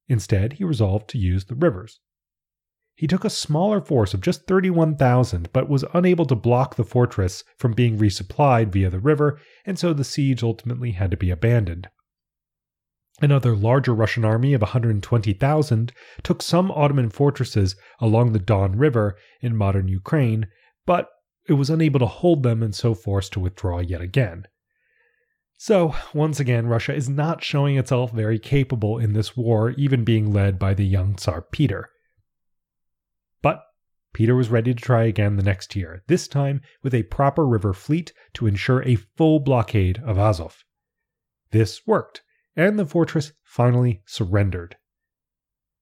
Instead, 0.07 0.53
he 0.53 0.63
resolved 0.63 1.09
to 1.09 1.17
use 1.17 1.47
the 1.47 1.55
rivers. 1.55 1.99
He 2.97 3.05
took 3.05 3.23
a 3.23 3.29
smaller 3.29 3.79
force 3.79 4.15
of 4.15 4.21
just 4.21 4.47
31,000, 4.47 5.49
but 5.53 5.69
was 5.69 5.85
unable 5.93 6.25
to 6.25 6.35
block 6.35 6.75
the 6.75 6.83
fortress 6.83 7.43
from 7.55 7.73
being 7.73 7.99
resupplied 7.99 8.69
via 8.69 8.89
the 8.89 8.99
river, 8.99 9.39
and 9.67 9.77
so 9.77 9.93
the 9.93 10.03
siege 10.03 10.41
ultimately 10.41 10.93
had 10.93 11.11
to 11.11 11.17
be 11.17 11.29
abandoned. 11.29 11.89
Another 13.21 13.55
larger 13.55 13.93
Russian 13.93 14.25
army 14.25 14.55
of 14.55 14.61
120,000 14.61 15.93
took 16.23 16.41
some 16.41 16.71
Ottoman 16.71 17.11
fortresses 17.11 17.75
along 17.99 18.33
the 18.33 18.39
Don 18.39 18.79
River 18.79 19.15
in 19.41 19.55
modern 19.55 19.87
Ukraine, 19.87 20.47
but 20.87 21.07
it 21.47 21.53
was 21.53 21.69
unable 21.69 21.99
to 21.99 22.07
hold 22.07 22.41
them 22.41 22.63
and 22.63 22.73
so 22.73 22.95
forced 22.95 23.31
to 23.33 23.39
withdraw 23.39 23.77
yet 23.77 24.01
again. 24.01 24.47
So, 25.59 25.93
once 26.15 26.39
again, 26.39 26.65
Russia 26.65 26.95
is 26.95 27.07
not 27.07 27.43
showing 27.43 27.77
itself 27.77 28.11
very 28.11 28.39
capable 28.39 28.97
in 28.97 29.13
this 29.13 29.37
war, 29.37 29.69
even 29.77 30.03
being 30.03 30.33
led 30.33 30.57
by 30.57 30.73
the 30.73 30.85
young 30.85 31.15
Tsar 31.15 31.43
Peter. 31.43 31.89
But 33.41 33.63
Peter 34.13 34.35
was 34.35 34.49
ready 34.49 34.73
to 34.73 34.81
try 34.81 35.03
again 35.03 35.35
the 35.35 35.43
next 35.43 35.75
year, 35.75 36.03
this 36.07 36.27
time 36.27 36.61
with 36.81 36.93
a 36.93 37.03
proper 37.03 37.45
river 37.45 37.73
fleet 37.73 38.13
to 38.33 38.47
ensure 38.47 38.81
a 38.83 38.95
full 38.95 39.39
blockade 39.39 40.01
of 40.03 40.17
Azov. 40.17 40.63
This 41.51 41.85
worked 41.85 42.23
and 42.55 42.79
the 42.79 42.85
fortress 42.85 43.33
finally 43.43 44.01
surrendered. 44.05 44.75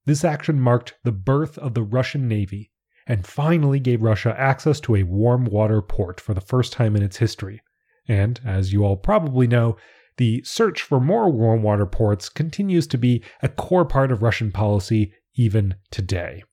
This 0.05 0.23
action 0.23 0.59
marked 0.59 0.95
the 1.03 1.11
birth 1.11 1.57
of 1.57 1.73
the 1.73 1.83
Russian 1.83 2.27
Navy 2.27 2.71
and 3.07 3.25
finally 3.25 3.79
gave 3.79 4.01
Russia 4.01 4.35
access 4.37 4.79
to 4.81 4.95
a 4.95 5.03
warm 5.03 5.45
water 5.45 5.81
port 5.81 6.19
for 6.19 6.33
the 6.33 6.41
first 6.41 6.73
time 6.73 6.95
in 6.95 7.03
its 7.03 7.17
history. 7.17 7.61
And, 8.07 8.39
as 8.45 8.73
you 8.73 8.83
all 8.83 8.97
probably 8.97 9.47
know, 9.47 9.77
the 10.17 10.43
search 10.43 10.81
for 10.81 10.99
more 10.99 11.29
warm 11.29 11.63
water 11.63 11.85
ports 11.85 12.29
continues 12.29 12.87
to 12.87 12.97
be 12.97 13.23
a 13.41 13.49
core 13.49 13.85
part 13.85 14.11
of 14.11 14.21
Russian 14.21 14.51
policy 14.51 15.13
even 15.35 15.75
today. 15.91 16.43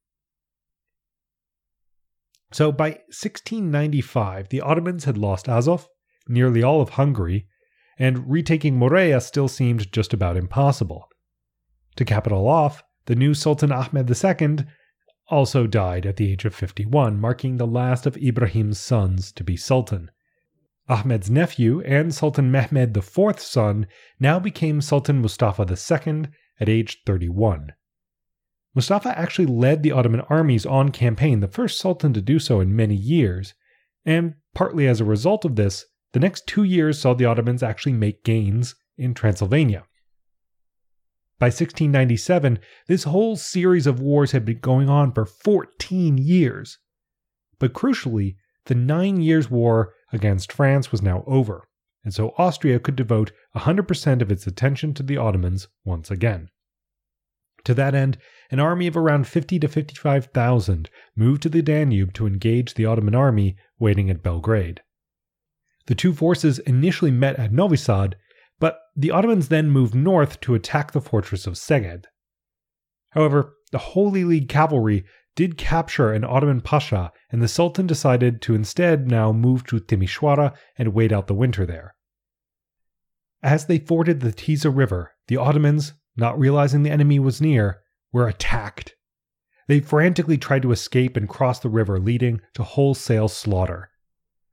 So 2.52 2.70
by 2.70 2.90
1695, 3.08 4.50
the 4.50 4.60
Ottomans 4.60 5.04
had 5.04 5.16
lost 5.16 5.48
Azov, 5.48 5.88
nearly 6.28 6.62
all 6.62 6.80
of 6.80 6.90
Hungary, 6.90 7.46
and 7.98 8.30
retaking 8.30 8.76
Morea 8.76 9.20
still 9.20 9.48
seemed 9.48 9.90
just 9.92 10.12
about 10.12 10.36
impossible. 10.36 11.08
To 11.96 12.04
cap 12.04 12.26
it 12.26 12.32
all 12.32 12.48
off, 12.48 12.82
the 13.06 13.14
new 13.14 13.34
Sultan 13.34 13.72
Ahmed 13.72 14.10
II 14.10 14.66
also 15.28 15.66
died 15.66 16.04
at 16.04 16.16
the 16.16 16.30
age 16.30 16.44
of 16.44 16.54
51, 16.54 17.18
marking 17.18 17.56
the 17.56 17.66
last 17.66 18.06
of 18.06 18.16
Ibrahim's 18.16 18.78
sons 18.78 19.32
to 19.32 19.44
be 19.44 19.56
sultan. 19.56 20.10
Ahmed's 20.88 21.30
nephew 21.30 21.80
and 21.82 22.14
Sultan 22.14 22.50
Mehmed 22.50 22.96
IV's 22.96 23.42
son 23.42 23.86
now 24.20 24.38
became 24.38 24.80
Sultan 24.80 25.22
Mustafa 25.22 25.64
II 25.64 26.24
at 26.60 26.68
age 26.68 27.02
31. 27.06 27.72
Mustafa 28.74 29.16
actually 29.18 29.46
led 29.46 29.82
the 29.82 29.92
Ottoman 29.92 30.22
armies 30.22 30.64
on 30.64 30.90
campaign, 30.90 31.40
the 31.40 31.48
first 31.48 31.78
sultan 31.78 32.12
to 32.14 32.22
do 32.22 32.38
so 32.38 32.60
in 32.60 32.74
many 32.74 32.94
years, 32.94 33.54
and 34.04 34.34
partly 34.54 34.88
as 34.88 35.00
a 35.00 35.04
result 35.04 35.44
of 35.44 35.56
this, 35.56 35.84
the 36.12 36.20
next 36.20 36.46
two 36.46 36.64
years 36.64 36.98
saw 36.98 37.14
the 37.14 37.24
Ottomans 37.24 37.62
actually 37.62 37.92
make 37.92 38.24
gains 38.24 38.74
in 38.96 39.14
Transylvania. 39.14 39.84
By 41.38 41.46
1697, 41.46 42.60
this 42.86 43.04
whole 43.04 43.36
series 43.36 43.86
of 43.86 44.00
wars 44.00 44.30
had 44.30 44.44
been 44.44 44.60
going 44.60 44.88
on 44.88 45.12
for 45.12 45.26
14 45.26 46.16
years. 46.16 46.78
But 47.58 47.72
crucially, 47.72 48.36
the 48.66 48.74
Nine 48.76 49.20
Years' 49.20 49.50
War 49.50 49.92
against 50.12 50.52
France 50.52 50.92
was 50.92 51.02
now 51.02 51.24
over, 51.26 51.68
and 52.04 52.14
so 52.14 52.32
Austria 52.38 52.78
could 52.78 52.94
devote 52.94 53.32
100% 53.56 54.22
of 54.22 54.30
its 54.30 54.46
attention 54.46 54.94
to 54.94 55.02
the 55.02 55.16
Ottomans 55.16 55.66
once 55.84 56.10
again. 56.10 56.48
To 57.64 57.74
that 57.74 57.94
end, 57.94 58.18
an 58.50 58.60
army 58.60 58.86
of 58.86 58.96
around 58.96 59.26
50 59.26 59.58
to 59.60 59.68
55,000 59.68 60.90
moved 61.14 61.42
to 61.42 61.48
the 61.48 61.62
Danube 61.62 62.12
to 62.14 62.26
engage 62.26 62.74
the 62.74 62.86
Ottoman 62.86 63.14
army 63.14 63.56
waiting 63.78 64.10
at 64.10 64.22
Belgrade. 64.22 64.82
The 65.86 65.94
two 65.94 66.12
forces 66.12 66.58
initially 66.60 67.10
met 67.10 67.38
at 67.38 67.52
Novi 67.52 67.76
Sad, 67.76 68.16
but 68.58 68.78
the 68.94 69.10
Ottomans 69.10 69.48
then 69.48 69.70
moved 69.70 69.94
north 69.94 70.40
to 70.42 70.54
attack 70.54 70.92
the 70.92 71.00
fortress 71.00 71.46
of 71.46 71.54
Szeged. 71.54 72.04
However, 73.10 73.54
the 73.72 73.78
Holy 73.78 74.24
League 74.24 74.48
cavalry 74.48 75.04
did 75.34 75.56
capture 75.56 76.12
an 76.12 76.24
Ottoman 76.24 76.60
pasha, 76.60 77.10
and 77.30 77.42
the 77.42 77.48
Sultan 77.48 77.86
decided 77.86 78.42
to 78.42 78.54
instead 78.54 79.10
now 79.10 79.32
move 79.32 79.64
to 79.66 79.80
Timisoara 79.80 80.54
and 80.76 80.94
wait 80.94 81.10
out 81.10 81.26
the 81.26 81.34
winter 81.34 81.64
there. 81.64 81.94
As 83.42 83.66
they 83.66 83.78
forded 83.78 84.20
the 84.20 84.32
Tisa 84.32 84.70
River, 84.74 85.12
the 85.26 85.36
Ottomans, 85.38 85.94
not 86.16 86.38
realizing 86.38 86.82
the 86.82 86.90
enemy 86.90 87.18
was 87.18 87.40
near, 87.40 87.80
were 88.12 88.28
attacked. 88.28 88.94
They 89.68 89.80
frantically 89.80 90.38
tried 90.38 90.62
to 90.62 90.72
escape 90.72 91.16
and 91.16 91.28
cross 91.28 91.60
the 91.60 91.68
river, 91.68 91.98
leading 91.98 92.40
to 92.54 92.62
wholesale 92.62 93.28
slaughter 93.28 93.90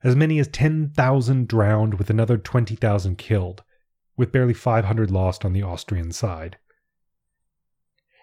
as 0.03 0.15
many 0.15 0.39
as 0.39 0.47
10,000 0.47 1.47
drowned 1.47 1.95
with 1.95 2.09
another 2.09 2.37
20,000 2.37 3.17
killed, 3.17 3.63
with 4.15 4.31
barely 4.31 4.53
500 4.53 5.11
lost 5.11 5.43
on 5.43 5.53
the 5.53 5.63
Austrian 5.63 6.11
side. 6.11 6.57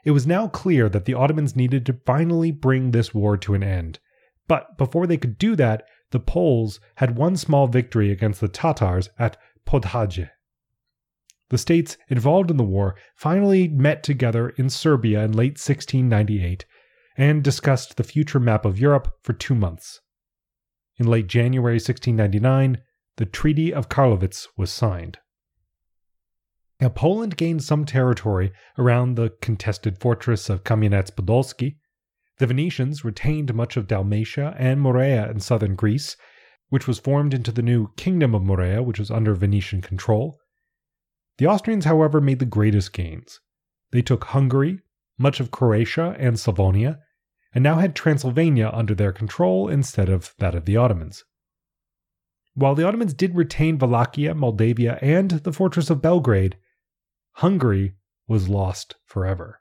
It 0.05 0.12
was 0.12 0.27
now 0.27 0.49
clear 0.49 0.88
that 0.88 1.05
the 1.05 1.14
Ottomans 1.14 1.57
needed 1.57 1.85
to 1.87 2.01
finally 2.07 2.51
bring 2.51 2.90
this 2.90 3.12
war 3.12 3.37
to 3.38 3.55
an 3.55 3.62
end, 3.62 3.99
but 4.46 4.79
before 4.79 5.07
they 5.07 5.16
could 5.16 5.37
do 5.37 5.57
that, 5.57 5.85
the 6.12 6.20
Poles 6.20 6.81
had 6.96 7.16
one 7.16 7.37
small 7.37 7.66
victory 7.66 8.11
against 8.11 8.40
the 8.40 8.49
Tatars 8.49 9.11
at 9.18 9.37
Podhajce. 9.66 10.31
The 11.48 11.59
states 11.59 11.96
involved 12.09 12.50
in 12.50 12.56
the 12.56 12.64
war 12.64 12.96
finally 13.14 13.68
met 13.68 14.02
together 14.02 14.48
in 14.50 14.68
Serbia 14.68 15.24
in 15.24 15.32
late 15.32 15.59
1698 15.59 16.66
and 17.16 17.42
discussed 17.42 17.96
the 17.96 18.04
future 18.04 18.40
map 18.40 18.64
of 18.64 18.78
Europe 18.78 19.09
for 19.22 19.32
two 19.32 19.54
months. 19.54 20.00
In 20.98 21.06
late 21.06 21.28
January 21.28 21.74
1699, 21.74 22.78
the 23.16 23.26
Treaty 23.26 23.72
of 23.72 23.88
Karlowitz 23.88 24.48
was 24.56 24.72
signed. 24.72 25.18
Now, 26.80 26.88
Poland 26.90 27.37
gained 27.37 27.62
some 27.62 27.87
territory 27.87 28.52
around 28.76 29.14
the 29.14 29.30
contested 29.40 29.98
fortress 29.98 30.50
of 30.50 30.64
Kamieniec 30.64 31.14
Podolski. 31.14 31.76
The 32.38 32.46
Venetians 32.46 33.04
retained 33.04 33.54
much 33.54 33.76
of 33.78 33.87
Dalmatia 33.87 34.54
and 34.59 34.80
Morea 34.80 35.30
in 35.30 35.40
southern 35.40 35.74
Greece, 35.74 36.16
which 36.68 36.87
was 36.87 36.98
formed 36.98 37.32
into 37.32 37.52
the 37.52 37.62
new 37.62 37.92
Kingdom 37.96 38.35
of 38.35 38.42
Morea, 38.42 38.82
which 38.82 38.98
was 38.98 39.11
under 39.11 39.35
Venetian 39.35 39.80
control. 39.80 40.38
The 41.38 41.46
Austrians, 41.46 41.85
however, 41.85 42.20
made 42.20 42.38
the 42.38 42.46
greatest 42.46 42.92
gains. 42.92 43.40
They 43.90 44.03
took 44.03 44.25
Hungary, 44.25 44.81
much 45.18 45.40
of 45.40 45.51
Croatia 45.51 46.16
and 46.18 46.37
Slavonia, 46.37 47.01
and 47.55 47.62
now 47.62 47.77
had 47.77 47.94
Transylvania 47.94 48.70
under 48.72 48.94
their 48.94 49.12
control 49.12 49.68
instead 49.68 50.09
of 50.09 50.35
that 50.38 50.55
of 50.55 50.64
the 50.64 50.77
Ottomans. 50.77 51.25
While 52.55 52.75
the 52.75 52.87
Ottomans 52.87 53.12
did 53.12 53.35
retain 53.35 53.79
Wallachia, 53.79 54.35
Moldavia, 54.35 54.99
and 55.03 55.31
the 55.31 55.53
fortress 55.53 55.90
of 55.90 56.01
Belgrade, 56.01 56.57
Hungary 57.33 57.96
was 58.27 58.49
lost 58.49 58.96
forever. 59.05 59.61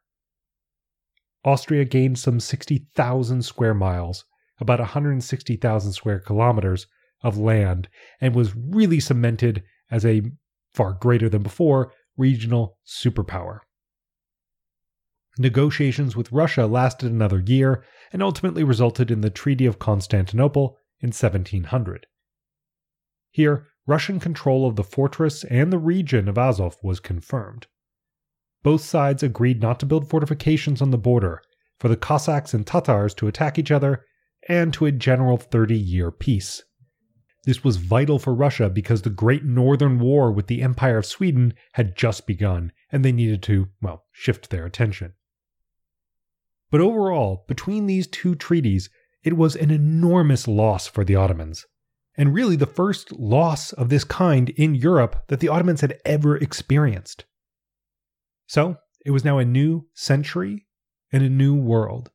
Austria 1.44 1.86
gained 1.86 2.18
some 2.18 2.40
60,000 2.40 3.44
square 3.44 3.74
miles, 3.74 4.26
about 4.60 4.80
160,000 4.80 5.92
square 5.92 6.20
kilometers 6.20 6.88
of 7.22 7.38
land 7.38 7.90
and 8.22 8.34
was 8.34 8.56
really 8.56 9.00
cemented 9.00 9.64
as 9.92 10.06
a 10.06 10.22
far 10.76 10.94
greater 10.94 11.30
than 11.30 11.42
before 11.42 11.92
regional 12.18 12.78
superpower. 12.86 13.60
Negotiations 15.38 16.16
with 16.16 16.32
Russia 16.32 16.66
lasted 16.66 17.12
another 17.12 17.40
year 17.40 17.84
and 18.14 18.22
ultimately 18.24 18.64
resulted 18.64 19.12
in 19.12 19.22
the 19.22 19.30
Treaty 19.30 19.66
of 19.66 19.80
Constantinople 19.80 20.78
in 21.02 21.08
1700. 21.08 22.08
Here, 23.32 23.68
Russian 23.86 24.20
control 24.20 24.68
of 24.68 24.76
the 24.76 24.84
fortress 24.84 25.44
and 25.46 25.72
the 25.72 25.78
region 25.78 26.28
of 26.28 26.38
Azov 26.38 26.78
was 26.82 27.00
confirmed. 27.00 27.68
Both 28.64 28.82
sides 28.82 29.22
agreed 29.22 29.62
not 29.62 29.80
to 29.82 29.86
build 29.86 30.10
fortifications 30.10 30.82
on 30.82 30.92
the 30.92 30.98
border, 30.98 31.42
for 31.80 31.90
the 31.90 31.98
Cossacks 31.98 32.54
and 32.54 32.66
Tatars 32.66 33.14
to 33.16 33.28
attack 33.28 33.60
each 33.60 33.72
other, 33.72 34.04
and 34.48 34.74
to 34.74 34.86
a 34.86 34.92
general 34.92 35.38
30 35.38 35.78
year 35.78 36.12
peace. 36.12 36.64
This 37.46 37.64
was 37.64 37.78
vital 37.78 38.18
for 38.18 38.34
Russia 38.34 38.70
because 38.70 39.04
the 39.04 39.12
Great 39.12 39.44
Northern 39.44 40.00
War 40.00 40.32
with 40.32 40.48
the 40.48 40.64
Empire 40.64 40.98
of 40.98 41.06
Sweden 41.06 41.54
had 41.74 41.96
just 41.96 42.26
begun, 42.26 42.72
and 42.92 43.06
they 43.06 43.12
needed 43.12 43.44
to, 43.44 43.70
well, 43.82 44.06
shift 44.12 44.50
their 44.50 44.66
attention. 44.66 45.14
But 46.72 46.82
overall, 46.82 47.46
between 47.48 47.86
these 47.86 48.08
two 48.08 48.34
treaties, 48.34 48.90
it 49.24 49.38
was 49.38 49.56
an 49.56 49.70
enormous 49.70 50.48
loss 50.48 50.88
for 50.88 51.06
the 51.06 51.16
Ottomans, 51.16 51.66
and 52.18 52.34
really 52.34 52.56
the 52.56 52.66
first 52.66 53.12
loss 53.12 53.74
of 53.74 53.90
this 53.90 54.04
kind 54.04 54.50
in 54.50 54.74
Europe 54.74 55.24
that 55.28 55.40
the 55.40 55.50
Ottomans 55.50 55.82
had 55.82 56.00
ever 56.04 56.36
experienced. 56.38 57.26
So, 58.48 58.78
it 59.06 59.12
was 59.12 59.24
now 59.24 59.38
a 59.38 59.46
new 59.46 59.88
century 59.94 60.66
and 61.12 61.24
a 61.24 61.30
new 61.30 61.56
world. 61.56 62.10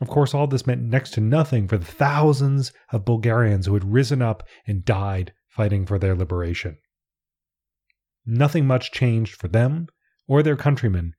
Of 0.00 0.08
course, 0.08 0.34
all 0.34 0.46
this 0.46 0.66
meant 0.66 0.82
next 0.82 1.12
to 1.12 1.20
nothing 1.20 1.68
for 1.68 1.78
the 1.78 1.84
thousands 1.84 2.72
of 2.90 3.04
Bulgarians 3.04 3.66
who 3.66 3.74
had 3.74 3.92
risen 3.92 4.20
up 4.20 4.42
and 4.66 4.84
died 4.84 5.32
fighting 5.48 5.86
for 5.86 5.98
their 5.98 6.16
liberation. 6.16 6.78
Nothing 8.26 8.66
much 8.66 8.90
changed 8.90 9.36
for 9.36 9.48
them 9.48 9.86
or 10.26 10.42
their 10.42 10.56
countrymen 10.56 11.14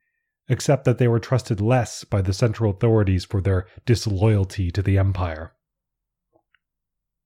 except 0.48 0.86
that 0.86 0.98
they 0.98 1.08
were 1.08 1.20
trusted 1.20 1.60
less 1.60 2.04
by 2.04 2.22
the 2.22 2.34
central 2.34 2.72
authorities 2.72 3.26
for 3.26 3.42
their 3.42 3.66
disloyalty 3.86 4.70
to 4.72 4.82
the 4.82 4.98
empire. 4.98 5.54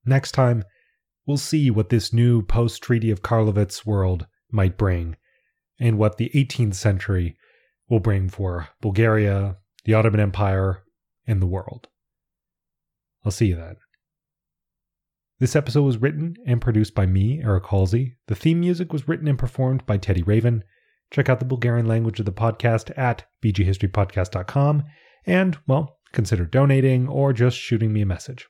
Next 0.05 0.31
time, 0.31 0.63
we'll 1.25 1.37
see 1.37 1.69
what 1.69 1.89
this 1.89 2.13
new 2.13 2.41
post 2.41 2.81
Treaty 2.81 3.11
of 3.11 3.21
Karlowitz 3.21 3.85
world 3.85 4.27
might 4.51 4.77
bring, 4.77 5.17
and 5.79 5.97
what 5.97 6.17
the 6.17 6.31
18th 6.33 6.75
century 6.75 7.37
will 7.89 7.99
bring 7.99 8.29
for 8.29 8.69
Bulgaria, 8.81 9.57
the 9.83 9.93
Ottoman 9.93 10.21
Empire, 10.21 10.83
and 11.29 11.41
the 11.41 11.47
world. 11.47 11.87
I'll 13.23 13.31
see 13.31 13.47
you 13.47 13.55
then. 13.55 13.75
This 15.39 15.55
episode 15.55 15.83
was 15.83 15.97
written 15.97 16.35
and 16.45 16.59
produced 16.59 16.95
by 16.95 17.05
me, 17.05 17.41
Eric 17.41 17.67
Halsey. 17.67 18.17
The 18.27 18.35
theme 18.35 18.59
music 18.59 18.91
was 18.91 19.07
written 19.07 19.27
and 19.27 19.39
performed 19.39 19.85
by 19.85 19.97
Teddy 19.97 20.23
Raven. 20.23 20.63
Check 21.11 21.29
out 21.29 21.39
the 21.39 21.45
Bulgarian 21.45 21.85
language 21.85 22.19
of 22.19 22.25
the 22.25 22.33
podcast 22.33 22.91
at 22.97 23.25
bghistorypodcast.com 23.43 24.83
and, 25.25 25.57
well, 25.67 25.97
consider 26.11 26.45
donating 26.45 27.07
or 27.07 27.31
just 27.31 27.57
shooting 27.57 27.93
me 27.93 28.01
a 28.01 28.05
message. 28.05 28.47